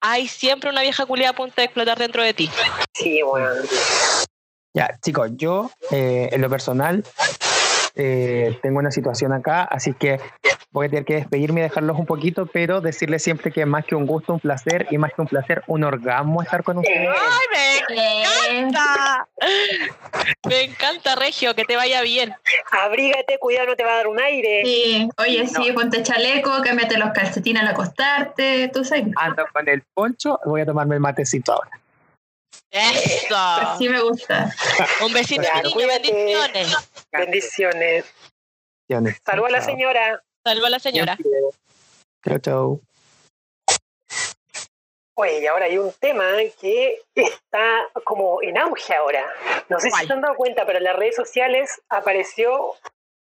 [0.01, 2.51] hay siempre una vieja culiada a punto de explotar dentro de ti.
[2.93, 3.49] Sí, bueno.
[4.75, 7.03] Ya, chicos, yo eh, en lo personal
[7.95, 10.19] eh, tengo una situación acá, así que
[10.71, 13.95] voy a tener que despedirme y dejarlos un poquito, pero decirles siempre que más que
[13.95, 17.07] un gusto, un placer y más que un placer, un orgasmo estar con ustedes.
[17.07, 19.27] ¡Ay, me encanta!
[20.47, 22.33] Me encanta, Regio, que te vaya bien.
[22.71, 24.61] Abrígate, cuidado, no te va a dar un aire.
[24.63, 29.05] sí, oye, sí, ponte chaleco, cámbiate los calcetines al acostarte, tú sabes.
[29.15, 31.82] Ando con el poncho, voy a tomarme el matecito ahora.
[32.71, 33.35] Eso.
[33.35, 34.49] Así me gusta.
[35.01, 36.11] Un besito, Ya, niño, cuídate.
[36.11, 36.75] bendiciones.
[37.11, 38.05] Bendiciones.
[39.25, 40.23] Saludos a la señora.
[40.45, 41.17] Salva a la señora.
[42.25, 42.79] Chao, chao.
[45.15, 46.25] Oye, y ahora hay un tema
[46.59, 49.23] que está como en auge ahora.
[49.69, 52.75] No sé si se han dado cuenta, pero en las redes sociales apareció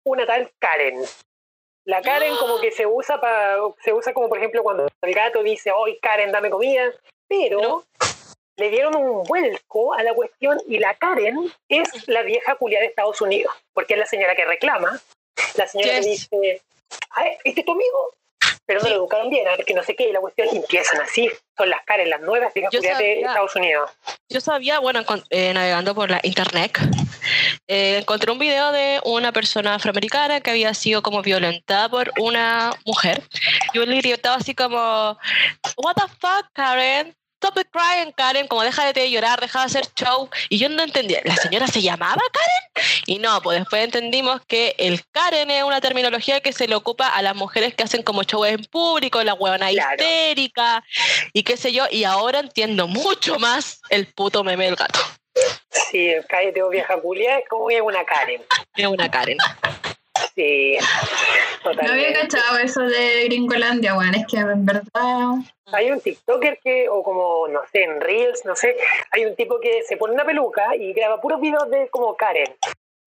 [0.05, 1.01] una tal Karen.
[1.85, 5.43] La Karen como que se usa para se usa como por ejemplo cuando el gato
[5.43, 6.89] dice, "Hoy Karen, dame comida",
[7.27, 7.83] pero No.
[8.57, 12.87] Le dieron un vuelco a la cuestión y la Karen es la vieja culia de
[12.87, 14.99] Estados Unidos, porque es la señora que reclama,
[15.55, 16.29] la señora que Yes.
[16.29, 16.61] dice,
[17.11, 18.13] "Ay, ¿este es tu amigo?"
[18.65, 18.91] Pero no Sí.
[18.91, 21.29] lo educaron bien, a ver que no sé qué, y la cuestión empiezan así.
[21.57, 23.19] Son las Karen, las nuevas viejas culias de.
[23.19, 23.91] Estados Unidos.
[24.29, 26.77] Yo sabía, bueno, con- eh, navegando por la internet,
[27.67, 32.71] eh, encontré un video de una persona afroamericana que había sido como violentada por una
[32.85, 33.21] mujer.
[33.73, 35.17] Y un lirio estaba así como,
[35.77, 37.13] What the fuck, Karen?
[37.43, 40.29] Stop crying, Karen, como deja de llorar, deja de hacer show.
[40.47, 42.87] Y yo no entendía, ¿la señora se llamaba Karen?
[43.05, 47.09] Y no, pues después entendimos que el Karen es una terminología que se le ocupa
[47.09, 49.91] a las mujeres que hacen como shows en público, la huevona Claro.
[49.91, 50.85] histérica
[51.33, 51.85] y qué sé yo.
[51.91, 55.01] Y ahora entiendo mucho más el puto meme del gato.
[55.91, 58.41] Sí, cállate, vieja culia, es como una Karen.
[58.77, 59.37] Es una Karen.
[60.35, 60.77] Sí,
[61.63, 62.13] No había totalmente.
[62.13, 64.15] cachado eso de Gringolandia, weón.
[64.15, 65.35] Es que en verdad.
[65.71, 68.75] Hay un TikToker que, o como, no sé, en Reels, no sé,
[69.11, 72.55] hay un tipo que se pone una peluca y graba puros videos de como Karen,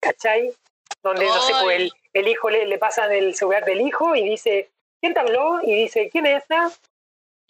[0.01, 0.53] ¿cachai?
[1.01, 4.27] Donde, no sé, pues el, el hijo le, le pasa del celular del hijo y
[4.27, 5.61] dice, ¿quién te habló?
[5.63, 6.71] Y dice, ¿quién es esa?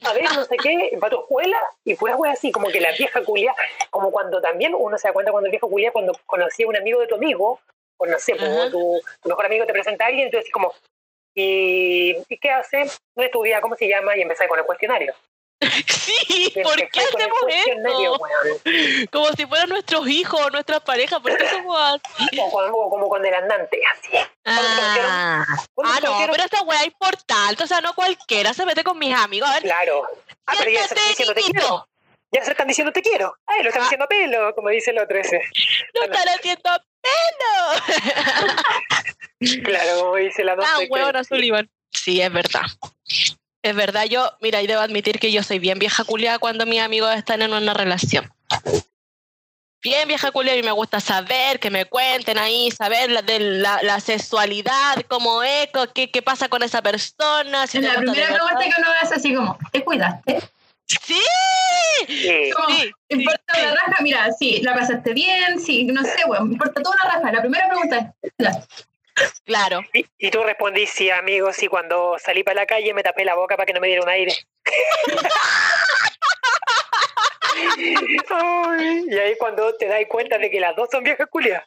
[0.04, 2.80] A ver, no sé qué, va a tu escuela y pura wea así, como que
[2.80, 3.56] la vieja culia,
[3.90, 6.78] como cuando también uno se da cuenta cuando el viejo culia, cuando conocía a un
[6.78, 7.60] amigo de tu amigo,
[7.98, 10.74] o no sé, pues, tu, tu mejor amigo te presenta a alguien tú decís como,
[11.36, 12.86] ¿y, ¿y qué hace?
[13.16, 13.62] ¿No estudia?
[13.62, 14.16] ¿Cómo se llama?
[14.18, 15.14] Y empezar con el cuestionario.
[16.08, 18.18] Sí, ¿por qué hacemos eso?
[18.18, 19.08] weón.
[19.12, 21.20] Como si fueran nuestros hijos o nuestras parejas.
[21.20, 22.38] ¿Por qué somos así?
[22.52, 24.18] Como, como con el andante, así.
[24.46, 27.64] Ah, ¿Cuándo Ah, no, pero esta weá es importante.
[27.64, 29.50] O sea, no cualquiera se mete con mis amigos.
[29.50, 30.08] A ver, Claro.
[30.46, 31.88] Ah, pero ya diciendo te quiero.
[32.32, 33.36] Ya se están diciendo te quiero.
[33.46, 33.86] Ay, lo están Ah.
[33.86, 35.40] diciendo a pelo, como dice el otro ese.
[35.96, 36.70] No están haciendo
[37.02, 38.64] pelo.
[39.64, 41.70] Claro, como dice la Ah, huevona Sullivan.
[41.92, 42.62] Sí, es verdad.
[43.62, 46.82] Es verdad, yo, mira, y debo admitir que yo soy bien vieja culiada cuando mis
[46.82, 48.32] amigos están en una relación.
[49.84, 53.80] Bien vieja culiada y me gusta saber, que me cuenten ahí, saber la, de la,
[53.84, 57.68] la sexualidad, cómo es, qué, qué pasa con esa persona.
[57.68, 60.40] Si la primera pregunta que uno hace así como, ¿te cuidaste?
[60.88, 61.22] Sí,
[62.08, 62.52] Sí.
[62.56, 63.62] Como, sí, ¿te importa sí.
[63.62, 63.96] la raja?
[64.02, 67.32] Mira, sí, la pasaste bien, sí, no sé, weón, me importa toda la raja.
[67.32, 68.32] La primera pregunta es,
[69.44, 69.82] claro.
[69.94, 73.36] Y, y tú respondís, sí, amigo, sí, cuando salí para la calle me tapé la
[73.36, 74.34] boca para que no me diera un aire.
[78.30, 81.64] Ay, y ahí cuando te das cuenta de que las dos son viejas culias.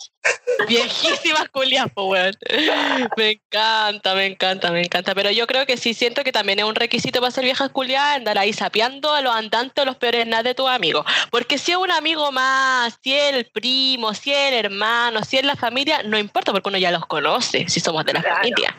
[0.68, 2.32] Viejísimas culias, weón.
[3.16, 5.14] Me encanta, me encanta, me encanta.
[5.14, 8.16] Pero yo creo que sí siento que también es un requisito para ser viejas culiadas
[8.16, 11.04] andar ahí sapeando a los andantes o los peores nada de tus amigos.
[11.30, 15.38] Porque si es un amigo más, si es el primo, si es el hermano, si
[15.38, 18.36] es la familia, no importa porque uno ya los conoce, si somos de la Claro.
[18.36, 18.76] familia.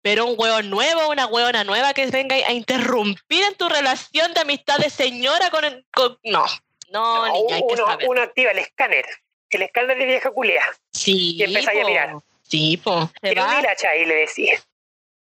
[0.00, 4.40] Pero un hueón nuevo, una hueona nueva que venga a interrumpir en tu relación de
[4.40, 5.84] amistad de señora con-
[6.32, 6.46] no,
[6.90, 8.08] no, No, hay que uno, saber.
[8.08, 9.04] uno activa el escáner.
[9.50, 10.62] El escáner de vieja culia.
[10.92, 12.14] Sí, y empezáis a mirar.
[12.48, 13.10] Sí, po.
[13.22, 14.66] Se va, mira, Chay, le decís.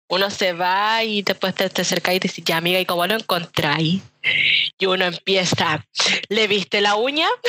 [0.09, 3.05] uno se va y después te, te acercáis y te dices, ya amiga, ¿y cómo
[3.07, 4.01] lo encontráis?
[4.77, 5.85] Y uno empieza,
[6.29, 7.27] ¿le viste la uña?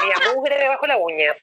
[0.00, 1.34] Tenía mugre debajo de la uña.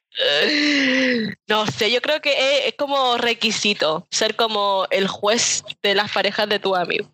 [1.48, 6.12] No sé, yo creo que es, es como requisito ser como el juez de las
[6.12, 7.10] parejas de tu amigo.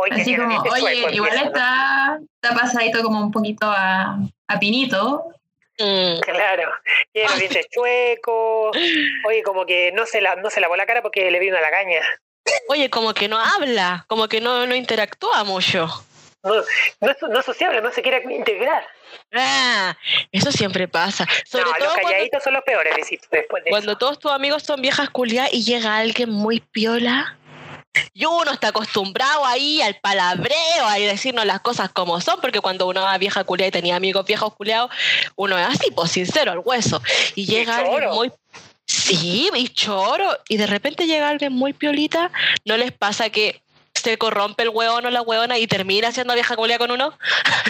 [0.00, 1.46] Oye, Así como, oye, igual empieza, ¿no?
[1.46, 5.24] está, está pasadito como un poquito a, a pinito.
[5.78, 6.72] Mm, Claro,
[7.12, 8.76] tiene los dientes chuecos.
[9.26, 11.60] Oye, como que no se, la, no se lavó la cara porque le vino una
[11.62, 12.02] lagaña.
[12.68, 15.86] Oye, como que no habla, como que no, no interactúa mucho.
[16.42, 16.54] No,
[17.00, 18.86] no, no sociable, no se quiere integrar.
[19.34, 19.96] Ah,
[20.32, 21.26] eso siempre pasa.
[21.44, 22.94] Sobre no, todo los cuando calladitos son los peores,
[23.30, 27.36] después de Cuando todos tus amigos son viejas culiadas y llega alguien muy piola.
[28.14, 32.86] Y uno está acostumbrado ahí al palabreo, a decirnos las cosas como son, porque cuando
[32.86, 34.90] uno era vieja culiada y tenía amigos viejos culiados,
[35.36, 37.02] uno es así, pues sincero, al hueso.
[37.34, 38.32] Y llega alguien muy.
[38.86, 40.38] Sí, y choro.
[40.48, 42.30] Y de repente llega alguien muy piolita,
[42.64, 43.62] ¿no les pasa que
[43.94, 47.12] se corrompe el hueón o la hueona y termina siendo vieja culiada con uno?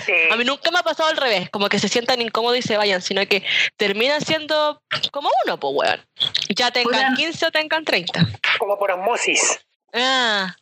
[0.04, 0.12] Sí.
[0.30, 2.76] A mí nunca me ha pasado al revés, como que se sientan incómodos y se
[2.76, 3.42] vayan, sino que
[3.76, 6.06] terminan siendo como uno, pues weón.
[6.54, 7.14] Ya tengan Puta.
[7.16, 8.26] 15 o tengan 30.
[8.58, 9.60] como por osmosis.
[9.92, 10.54] Ah,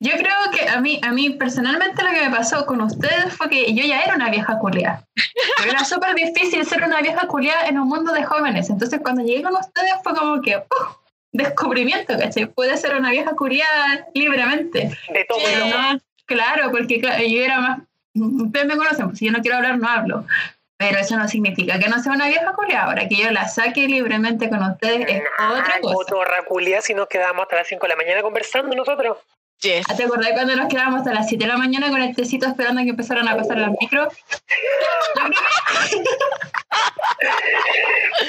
[0.00, 3.48] Yo creo que a mí, a mí personalmente lo que me pasó con ustedes fue
[3.48, 4.58] que yo ya era una vieja.
[4.62, 8.70] Pero era súper difícil ser una vieja culiada en un mundo de jóvenes.
[8.70, 11.02] Entonces cuando llegué con ustedes fue como que ¡uh!
[11.32, 12.46] descubrimiento, ¿cachai?
[12.46, 14.96] Puede ser una vieja culiada libremente.
[15.12, 17.80] De todo Pero no, claro, porque claro, yo era más...
[18.14, 20.26] Ustedes me conocen, pues si yo no quiero hablar, no hablo.
[20.82, 22.86] Pero eso no significa que no sea una vieja culiada.
[22.86, 25.94] Ahora que yo la saque libremente con ustedes es otra cosa.
[25.94, 29.18] Cotorra culia, si nos quedábamos hasta las 5 de la mañana conversando nosotros.
[29.60, 29.86] yes.
[29.96, 32.80] ¿Te acordás cuando nos quedábamos hasta las 7 de la mañana con el tecito esperando
[32.80, 34.12] a que empezaran a pasar las micros?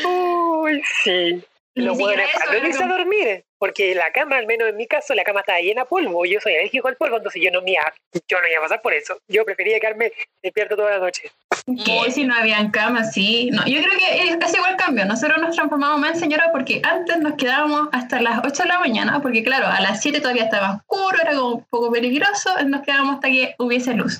[0.05, 1.43] Uy, sí.
[1.75, 3.45] Ni Los siquiera buenos eso, para no era irse a dormir.
[3.57, 6.23] Porque la cama, al menos en mi caso, la cama estaba llena de polvo.
[6.25, 7.91] Yo soy alérgico al polvo, entonces yo no me iba,
[8.27, 9.17] yo no iba a pasar por eso.
[9.27, 10.11] Yo prefería quedarme
[10.43, 11.31] despierto toda la noche.
[11.65, 13.49] Que si no habían camas, sí.
[13.51, 15.05] No, yo creo que es casi igual cambio.
[15.05, 18.79] Nosotros nos transformamos más en señora porque antes nos quedábamos hasta las 8 de la
[18.79, 22.81] mañana, porque claro, a las 7 todavía estaba oscuro, era como un poco peligroso, nos
[22.81, 24.19] quedábamos hasta que hubiese luz.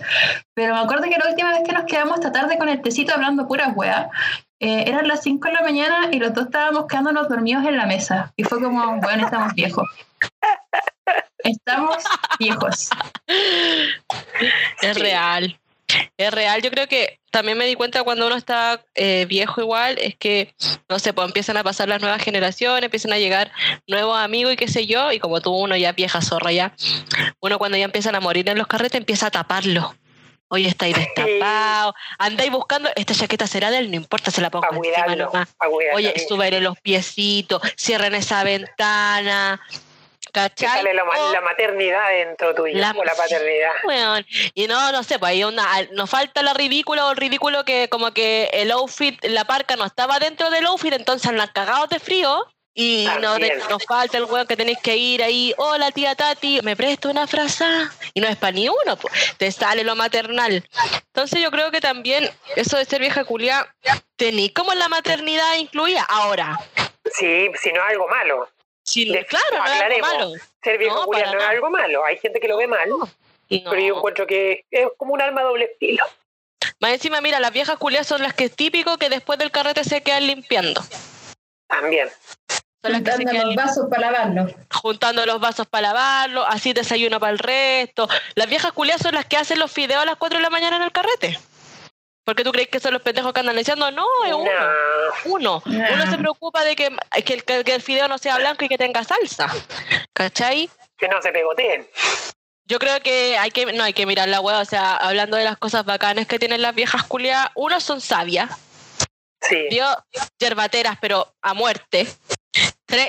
[0.53, 3.13] Pero me acuerdo que la última vez que nos quedamos esta tarde con el tecito
[3.13, 4.07] hablando puras weas,
[4.61, 7.85] eh, eran las 5 de la mañana y los dos estábamos quedándonos dormidos en la
[7.85, 8.31] mesa.
[8.37, 9.85] Y fue como, bueno, estamos viejos.
[11.39, 11.97] Estamos
[12.39, 12.89] viejos.
[14.81, 15.59] Es real.
[16.17, 16.61] Es real.
[16.61, 20.53] Yo creo que también me di cuenta cuando uno está eh, viejo igual, es que,
[20.87, 23.51] no sé, pues empiezan a pasar las nuevas generaciones, empiezan a llegar
[23.87, 26.75] nuevos amigos y qué sé yo, y como tú uno ya vieja zorra ya,
[27.39, 29.95] uno cuando ya empiezan a morir en los carretes empieza a taparlo.
[30.49, 34.67] Hoy estáis destapado, andáis buscando, esta chaqueta será de él, no importa, se la pongo
[34.71, 35.55] encima cuidarlo, nomás.
[35.95, 39.59] Oye, súbele los piecitos, cierren esa ventana,
[40.34, 40.67] ¿cachai?
[40.67, 43.71] sale la, la maternidad dentro tuyo, La- o la paternidad.
[44.53, 47.88] Y no, no sé, pues hay una, nos falta la ridícula o el ridículo que
[47.88, 51.99] como que el outfit, la parca no estaba dentro del outfit, entonces andan cagados de
[51.99, 52.45] frío.
[52.75, 53.59] Y no te- También.
[53.69, 57.27] nos falta el weón que tenéis que ir ahí, hola tía Tati, me presto una
[57.27, 57.63] frase.
[58.15, 60.67] Y no es para ni uno, pues, te sale lo maternal.
[61.05, 63.71] Entonces yo creo que también eso de ser vieja culia,
[64.15, 66.03] tenéis como la maternidad incluida.
[66.09, 66.59] Ahora,
[67.13, 68.49] Sí, si no es algo malo.
[68.95, 70.13] De- claro, no es algo aclaremos.
[70.13, 70.31] malo.
[70.63, 72.05] Ser viejo No, no es algo malo.
[72.05, 73.09] Hay gente que lo ve mal, No.
[73.49, 76.05] pero yo encuentro que es como un arma doble filo.
[76.79, 79.83] Más encima, mira, las viejas culias son las que es típico que después del carrete
[79.83, 80.81] se quedan limpiando.
[81.67, 82.09] También.
[82.81, 84.51] Son las que se Juntando los vasos para lavarlos.
[84.73, 88.09] juntando los vasos para lavarlo, así desayuno para el resto.
[88.35, 90.75] Las viejas culias son las que hacen los fideos a las 4 de la mañana
[90.75, 91.39] en el carrete.
[92.24, 94.45] Porque tú crees que son los pendejos que andan diciendo, no, es uno.
[94.45, 95.34] No.
[95.34, 95.63] Uno.
[95.65, 95.93] Nah.
[95.93, 96.95] Uno se preocupa de que,
[97.26, 99.47] que, el, que el fideo no sea blanco y que tenga salsa.
[100.13, 100.69] ¿Cachai?
[100.97, 101.88] Que no se pegoteen.
[102.65, 105.43] Yo creo que hay que, no hay que mirar la hueá, o sea, hablando de
[105.43, 108.49] las cosas bacanas que tienen las viejas culias, uno son sabias,
[109.41, 109.67] Sí.
[109.69, 109.86] dio
[110.39, 112.07] yerbateras, pero a muerte.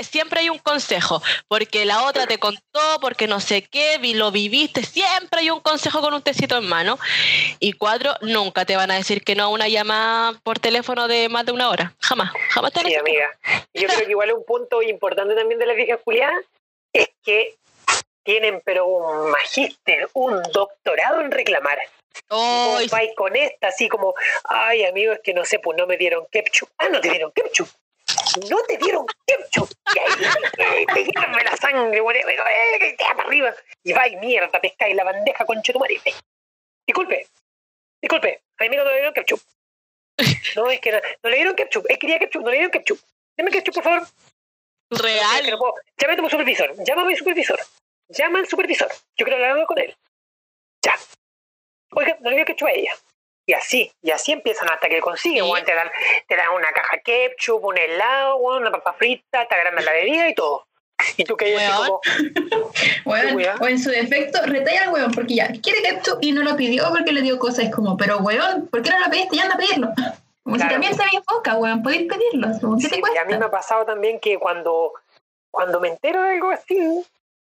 [0.02, 4.30] Siempre hay un consejo, porque la otra te contó, porque no sé qué, vi- lo
[4.30, 6.98] viviste, siempre hay un consejo con un tecito en mano.
[7.60, 11.28] Y cuatro, nunca te van a decir que no a una llamada por teléfono de
[11.28, 11.92] más de una hora.
[12.00, 13.30] Jamás, jamás te Sí, amiga.
[13.74, 16.44] Yo creo que igual un punto importante también de las viejas culiadas
[16.92, 17.56] es que
[18.22, 21.78] tienen pero un magíster, un doctorado en reclamar.
[22.28, 24.14] Oh, vais con esta así como,
[24.44, 26.68] ay amigo, es que no sé, pues no me dieron ketchup.
[26.78, 27.68] Ah, no te dieron ketchup.
[28.48, 29.70] No te dieron ketchup.
[29.94, 33.54] Y ahí te hierve la sangre, bueno, eh, que te para arriba.
[33.82, 36.00] Y va y mierda, pescáis la bandeja con chetumare.
[36.86, 37.26] Disculpe,
[38.02, 39.40] disculpe, a mí no le dieron ketchup.
[40.56, 43.00] No, es que no, no le dieron ketchup, él quería ketchup, no le dieron ketchup.
[43.36, 44.02] Deme ketchup, por favor.
[44.02, 45.50] Es que real.
[45.50, 45.74] no.
[45.98, 46.84] Llame a tu supervisor.
[46.84, 47.58] Llama a mi supervisor.
[48.08, 48.88] Llama al supervisor.
[49.16, 49.96] Yo quiero hablar con él.
[50.82, 50.96] Ya.
[51.90, 52.94] Oiga, no le dio ketchup a ella.
[53.46, 55.44] Y así, y así empiezan hasta que consiguen.
[55.44, 55.52] Sí.
[55.64, 55.90] te, dan,
[56.26, 60.28] te dan una caja ketchup, un helado, weón, una papa frita, te agrandan la bebida
[60.28, 60.66] y todo.
[61.16, 62.00] Y tú que como,
[63.04, 66.56] Weón, o en su defecto, retalla al weón, porque ya quiere ketchup y no lo
[66.56, 67.70] pidió porque le dio cosas.
[67.74, 69.36] Como, pero weón, ¿por qué no lo pediste?
[69.36, 69.88] Ya anda a pedirlo.
[70.44, 70.68] Como Claro.
[70.68, 72.48] si también se me enfoca, weón, podéis pedirlo.
[72.60, 74.92] Como, ¿Qué Sí, te y a mí me ha pasado también que cuando,
[75.50, 76.76] cuando me entero de algo así,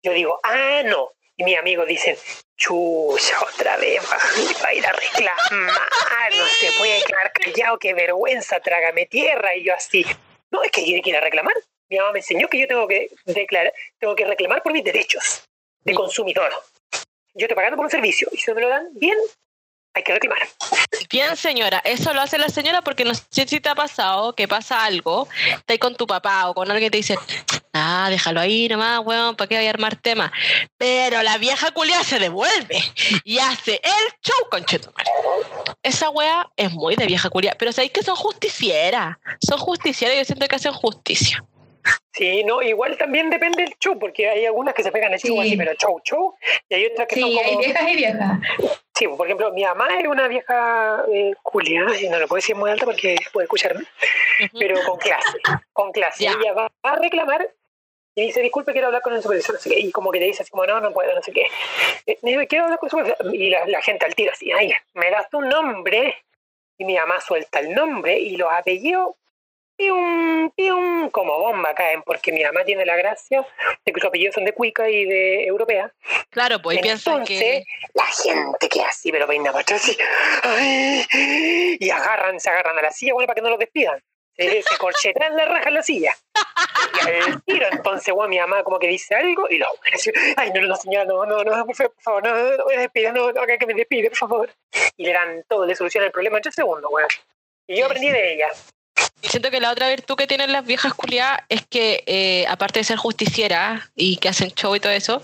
[0.04, 1.10] yo digo, ah, no.
[1.38, 2.18] Y mis amigos dicen,
[2.56, 8.60] chucha, otra vez va, a ir a reclamar, no se puede quedar callado, qué vergüenza,
[8.60, 9.56] trágame tierra.
[9.56, 10.04] Y yo así,
[10.50, 11.54] no, es que tiene que ir a reclamar.
[11.90, 15.44] Mi mamá me enseñó que yo tengo que declarar, tengo que reclamar por mis derechos
[15.84, 16.52] de consumidor.
[17.36, 19.18] Yo estoy pagando por un servicio y si no me lo dan, bien,
[19.98, 20.40] hay que reclamar.
[21.10, 24.48] Bien, señora, eso lo hace la señora porque no sé si te ha pasado que
[24.48, 27.18] pasa algo, estás con tu papá o con alguien que te dice,
[27.74, 30.32] ah, déjalo ahí nomás, weón, ¿para qué voy a armar tema?
[30.78, 32.82] Pero la vieja culia se devuelve
[33.24, 34.66] y hace el show con
[35.84, 40.20] Esa wea es muy de vieja culia, pero sabéis que son justicieras, son justicieras y
[40.20, 41.44] yo siento que hacen justicia.
[42.12, 45.36] Sí, no, igual también depende del show, porque hay algunas que se pegan el show
[45.42, 45.48] Sí.
[45.48, 46.36] así, pero show, show,
[46.68, 47.60] y hay otras que son Sí, hay como...
[47.60, 48.40] viejas y viejas.
[48.96, 52.56] Sí, por ejemplo, mi mamá es una vieja eh, Julia, y no lo puedo decir
[52.56, 53.82] muy alta porque puede escucharme,
[54.46, 54.58] Ujú.
[54.60, 55.38] pero con clase,
[55.74, 56.24] con clase.
[56.24, 56.32] Ya.
[56.32, 57.48] Ella va a reclamar
[58.16, 60.26] y dice, disculpe, quiero hablar con el supervisor, no sé qué, y como que te
[60.26, 61.46] dice así como, no, no puedo, no sé qué.
[62.08, 64.74] Eh, dice, quiero hablar con el supervisor, y la, la gente al tiro así, ay,
[64.96, 66.16] me das tu nombre,
[66.80, 69.16] y mi mamá suelta el nombre y los apellidos,
[69.78, 73.46] pium, pium, como bomba caen, porque mi mamá tiene la gracia
[73.86, 75.94] de que sus apellidos son de cuica y de europea,
[76.30, 77.64] Claro, pues y entonces, que...
[77.94, 79.98] la gente que así, pero peina para atrás, así,
[80.44, 81.06] ay,
[81.80, 84.02] y agarran, se agarran a la silla, bueno, para que no los despidan.
[84.38, 86.14] se, se corchetan la raja en la silla.
[86.94, 89.68] Y al tiro, entonces, weón, mi mamá como que dice algo y lo,
[90.36, 93.32] ay, no, no, señora, no, no, no, por favor, no, no, no me despida, no,
[93.32, 94.50] no, que me despide, por favor.
[94.96, 97.10] Y le dan todo, le soluciona el problema en tres segundos, weón.
[97.68, 98.50] Y yo aprendí de ella.
[99.24, 102.84] Siento que la otra virtud que tienen las viejas culiadas es que, eh, aparte de
[102.84, 105.22] ser justicieras y que hacen show y todo eso,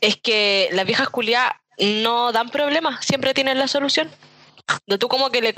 [0.00, 4.10] es que las viejas culiadas no dan problemas, siempre tienen la solución.
[4.86, 5.54] No, tú como que le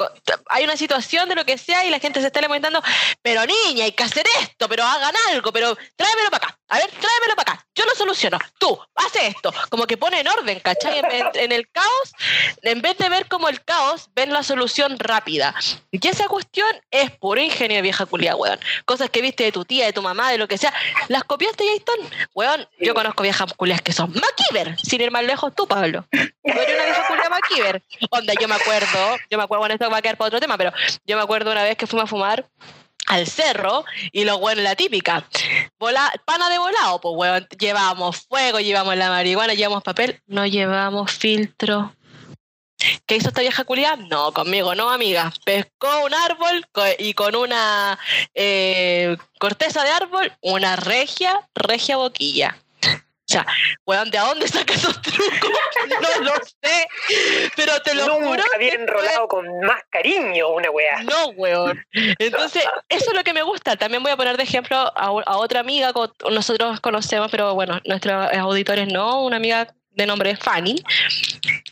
[0.49, 2.83] hay una situación de lo que sea y la gente se está lamentando,
[3.22, 6.59] pero niña, hay que hacer esto, pero hagan algo, pero tráemelo para acá.
[6.69, 7.67] A ver, tráemelo para acá.
[7.75, 8.39] Yo lo soluciono.
[8.59, 9.53] Tú, hace esto.
[9.69, 10.99] Como que pone en orden, ¿cachai?
[11.01, 12.12] En, en- en el caos,
[12.62, 15.55] en vez de ver como el caos, ven la solución rápida.
[15.91, 18.59] Y esa cuestión es puro ingenio de vieja culia, weón.
[18.87, 20.73] Cosas que viste de tu tía, de tu mamá, de lo que sea,
[21.09, 21.97] las copiaste están.
[22.35, 26.07] Weón, yo conozco viejas culias que son MacGyver, sin ir más lejos tú, Pablo.
[26.11, 27.83] Tú eres una vieja culia MacGyver.
[28.11, 30.57] Onda, yo me acuerdo, yo me acuerdo, bueno, esto va a quedar para otro tema,
[30.57, 30.73] pero
[31.05, 32.49] yo me acuerdo una vez que fuimos a fumar
[33.07, 35.27] al cerro y lo bueno, la típica.
[35.79, 41.13] Vola, pana de volado, pues weón, llevamos fuego, llevamos la marihuana, llevamos papel, no llevamos
[41.13, 41.95] filtro.
[43.07, 43.97] ¿Qué hizo esta vieja culia?
[43.97, 45.33] No, conmigo no, amiga.
[45.45, 46.67] Pescó un árbol
[46.99, 47.99] y con una
[48.35, 52.59] eh, corteza de árbol, una regia, regia boquilla.
[53.35, 53.47] O sea,
[53.85, 55.51] weón, ¿de a dónde saca esos trucos?
[55.85, 56.32] No lo
[56.62, 56.87] sé,
[57.57, 58.24] pero te lo juro.
[58.28, 61.03] Nunca había que enrolado con más cariño una weá.
[61.03, 61.85] no, weón.
[62.18, 63.76] Entonces, eso es lo que me gusta.
[63.76, 68.32] También voy a poner de ejemplo a, otra amiga que nosotros conocemos, pero bueno, nuestros
[68.35, 70.82] auditores no, una amiga de nombre Fanny.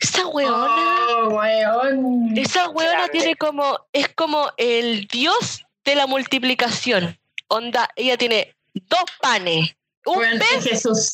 [0.01, 0.67] Esa weona,
[1.09, 2.37] Oh, weón.
[2.37, 3.13] esa weona grande.
[3.13, 7.19] tiene como, es como el dios de la multiplicación.
[7.49, 11.13] Onda, ella tiene dos panes, un Weón, pez, Jesús.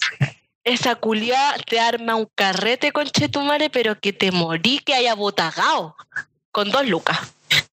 [0.68, 5.96] Esa culiá te arma un carrete con chetumare, pero que te morí que haya botagado
[6.52, 7.18] con dos lucas.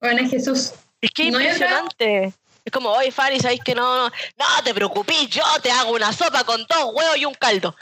[0.01, 0.73] Bueno, Jesús.
[1.01, 2.33] Es que es No, impresionante.
[2.65, 4.05] Es como, oye, Fanny, ¿sabéis que no, no?
[4.39, 7.75] No te preocupes, yo te hago una sopa con dos huevos y un caldo.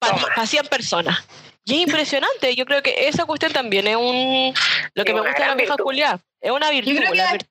[0.00, 0.44] Para.
[0.46, 1.24] 100 personas.
[1.64, 2.54] Y es impresionante.
[2.56, 4.52] Yo creo que esa cuestión también es un.
[4.94, 5.74] Lo que Es me gusta de la vieja.
[5.80, 6.18] Julia.
[6.40, 6.96] Es una virtud.
[6.96, 7.46] creo que la hay- vir-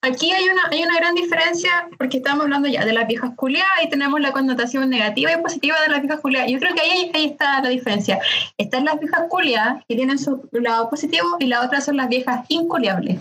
[0.00, 3.82] Aquí hay una, hay una gran diferencia porque estamos hablando ya de las viejas culiadas
[3.82, 6.50] y tenemos la connotación negativa y positiva de las viejas culiadas.
[6.50, 8.20] Yo creo que ahí, ahí está la diferencia.
[8.58, 12.46] Están las viejas culiadas que tienen su lado positivo y la otra son las viejas
[12.48, 13.18] inculiables.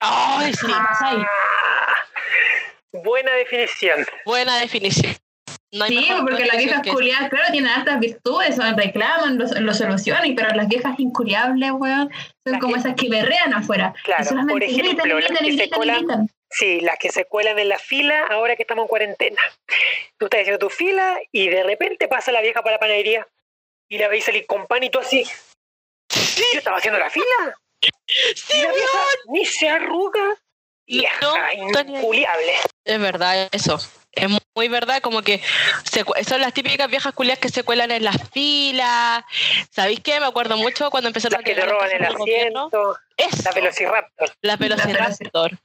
[0.00, 0.66] Ay, sí.
[0.68, 1.24] Ah,
[2.92, 4.04] buena definición.
[4.26, 5.16] Buena definición.
[5.72, 9.72] No hay Sí, porque las viejas culiadas, claro, tienen altas virtudes, son- reclaman, lo, lo
[9.74, 13.94] solucionan, pero las viejas inculiables, weón, son Las como que- esas que berrean afuera.
[14.04, 16.28] Claro, por ejemplo, las que se colan-.
[16.50, 19.40] Sí, las que se cuelan en la fila ahora que estamos en cuarentena.
[20.18, 23.26] Tú estás haciendo tu fila y de repente pasa la vieja para la panadería
[23.88, 25.24] y la veis salir con pan y tú así.
[26.52, 27.24] Yo estaba haciendo la fila
[28.34, 29.32] Sí, y la vieja weón.
[29.32, 30.36] ni se arruga.
[30.86, 32.52] Vieja No, inculiable.
[32.84, 33.78] Es verdad, eso.
[34.54, 35.40] Muy verdad, como que
[35.90, 39.24] se son las típicas viejas culias que se cuelan en las filas.
[39.70, 40.20] ¿Sabéis qué?
[40.20, 42.98] Me acuerdo mucho cuando empezaron Las que llegar roban el asiento.
[43.16, 43.42] Eso.
[43.44, 44.30] La Velociraptor.
[44.42, 45.58] Las Velociraptor.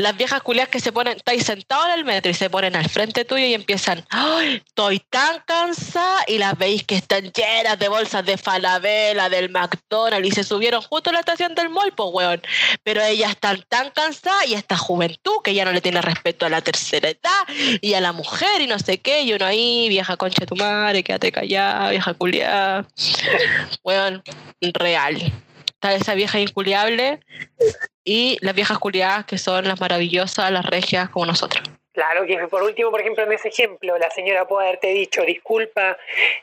[0.00, 2.88] Las viejas culias que se ponen, estáis sentados en el metro y se ponen al
[2.88, 4.62] frente tuyo y empiezan, ¡ay!
[4.66, 10.26] Estoy tan cansada y las veis que están llenas de bolsas de Falabella, del McDonald's
[10.26, 12.40] y se subieron justo a la estación del mall, pues weón.
[12.82, 16.48] Pero ellas están tan cansadas y esta juventud que ya no le tiene respeto a
[16.48, 17.44] la tercera edad
[17.82, 19.20] y a la mujer y no sé qué.
[19.20, 22.86] Y uno ahí, vieja concha de tu madre, quédate callada, vieja culiada.
[23.84, 24.22] Weón,
[24.62, 25.30] real.
[25.82, 27.20] Está esa vieja inculiable
[28.04, 31.62] y las viejas culiadas que son las maravillosas, las regias como nosotros.
[31.94, 35.96] Claro, que por último, por ejemplo, en ese ejemplo, la señora puede haberte dicho, disculpa,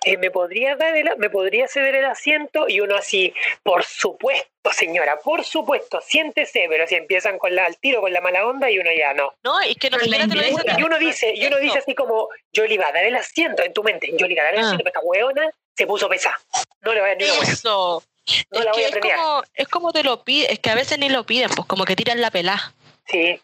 [0.03, 2.67] eh, ¿me podría dar el, me podría ceder el asiento?
[2.67, 3.31] Y uno así,
[3.61, 8.21] por supuesto, señora, por supuesto, siéntese, pero si empiezan con la, al tiro con la
[8.21, 9.35] mala onda y uno ya no.
[9.43, 10.77] No, y que no te lo indirecta.
[10.79, 13.61] Y uno dice, y uno dice así como, yo le iba a dar el asiento
[13.63, 14.63] en tu mente, yo le iba a dar el Ah.
[14.63, 16.39] asiento, pero esta hueona se puso pesada.
[16.81, 17.51] No le voy a dar ni una.
[17.51, 18.03] Eso.
[18.51, 20.69] No es la voy que a es como, es como te lo piden, es que
[20.69, 22.73] a veces ni lo piden, pues como que tiran la pelá.
[23.07, 23.39] Sí.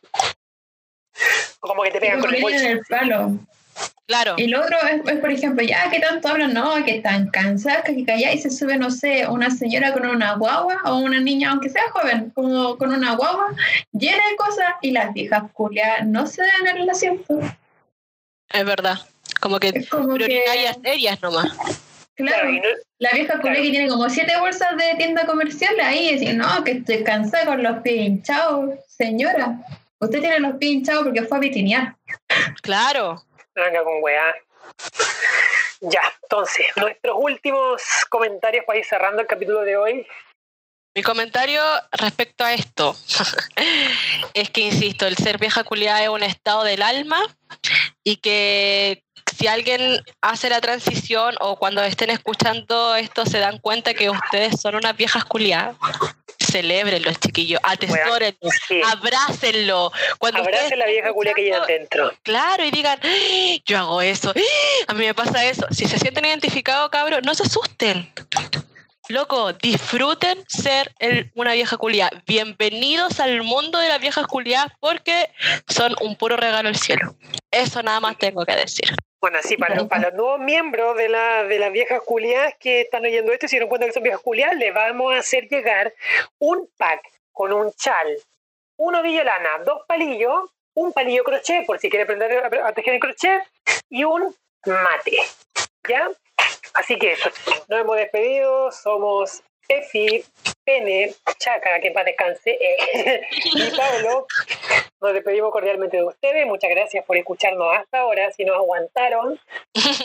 [1.61, 2.57] O como que te pegan Como con el que bolso.
[2.57, 3.37] tienen el palo.
[4.05, 4.35] Claro.
[4.37, 7.83] Y lo otro es, es, por ejemplo, ya que tanto hablan, no, que están cansadas,
[7.85, 11.51] que callar y se sube, no sé, una señora con una guagua o una niña,
[11.51, 13.55] aunque sea joven, como con una guagua
[13.93, 17.39] llena de cosas y las viejas culiadas no se dan en el asiento.
[18.49, 18.99] Es verdad.
[19.39, 21.51] Como que Es como que, prioritarias serias nomás.
[22.15, 22.67] Claro, Claro, y no-
[22.99, 23.55] la vieja claro.
[23.61, 27.63] que tiene como siete bolsas de tienda comercial ahí y no, que estoy cansada con
[27.63, 28.71] los pies hinchados.
[28.87, 29.57] Señora,
[29.99, 31.95] usted tiene los pies hinchados porque fue a vitinear.
[32.61, 33.23] Claro.
[33.55, 34.33] Venga con weá.
[35.81, 40.07] Ya, entonces, nuestros últimos comentarios para ir cerrando el capítulo de hoy.
[40.95, 41.61] Mi comentario
[41.91, 42.95] respecto a esto
[44.33, 47.19] es que, insisto, el ser vieja culiada es un estado del alma
[48.03, 49.02] y que
[49.37, 54.59] si alguien hace la transición o cuando estén escuchando esto se dan cuenta que ustedes
[54.61, 55.75] son unas viejas culiadas,
[56.39, 58.81] celebrenlo, chiquillos, atesórenlo, sí.
[58.85, 59.91] abrácenlo.
[60.19, 62.11] Cuando Abracen ustedes la vieja culia que llevan dentro.
[62.23, 64.83] Claro, y digan, "Ah, yo hago eso, ¡Ah!
[64.87, 65.65] a mí me pasa eso.
[65.71, 68.11] Si se sienten identificados, cabros, no se asusten.
[69.09, 72.09] Loco, disfruten ser el- una vieja culia.
[72.25, 75.29] Bienvenidos al mundo de las viejas culiadas porque
[75.67, 77.13] son un puro regalo del cielo.
[77.51, 78.95] Eso nada más tengo que decir.
[79.19, 83.31] Bueno, sí, para, los- nuevos miembros de, la, de las viejas culiadas que están oyendo
[83.33, 85.93] esto y se dieron cuenta que son viejas culiadas, les vamos a hacer llegar
[86.39, 87.01] un pack
[87.33, 88.07] con un chal,
[88.77, 92.73] un ovillo de lana, dos palillos, un palillo crochet por si quiere aprender a, a
[92.73, 93.43] tejer en crochet
[93.89, 94.33] y un
[94.65, 95.17] mate.
[95.89, 96.09] ¿Ya?
[96.73, 97.15] Así que
[97.69, 100.23] nos hemos despedido, somos Efi,
[100.65, 103.21] Pene, Chaca, que para descanse, eh,
[103.53, 104.27] y Pablo.
[105.01, 106.45] Nos despedimos cordialmente de ustedes.
[106.45, 108.31] Muchas gracias por escucharnos hasta ahora.
[108.31, 109.39] Si nos aguantaron,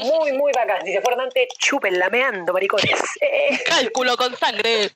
[0.02, 0.84] muy, muy bacán.
[0.84, 3.00] Si se fueron antes, chupen lameando, maricones.
[3.20, 4.90] Eh, Cálculo con sangre.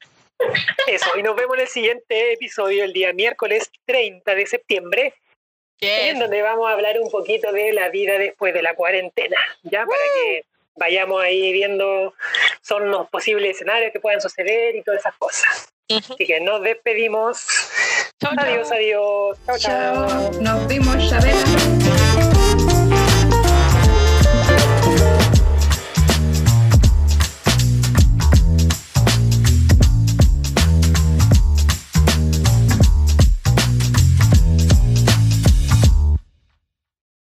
[0.89, 5.15] eso, y nos vemos en el siguiente episodio, el día miércoles 30 de septiembre,
[5.81, 6.19] en Yes.
[6.21, 9.37] donde vamos a hablar un poquito de la vida después de la cuarentena.
[9.63, 10.45] Ya para que
[10.77, 12.15] vayamos ahí viendo
[12.63, 15.69] son los posibles escenarios que puedan suceder y todas esas cosas.
[15.91, 17.45] Así que nos despedimos.
[18.21, 18.45] Chau, chau.
[18.45, 19.39] Adiós, adiós.
[19.47, 20.09] Chao, chao.
[20.09, 20.33] Chao.
[20.41, 21.82] Nos vimos, Chabela.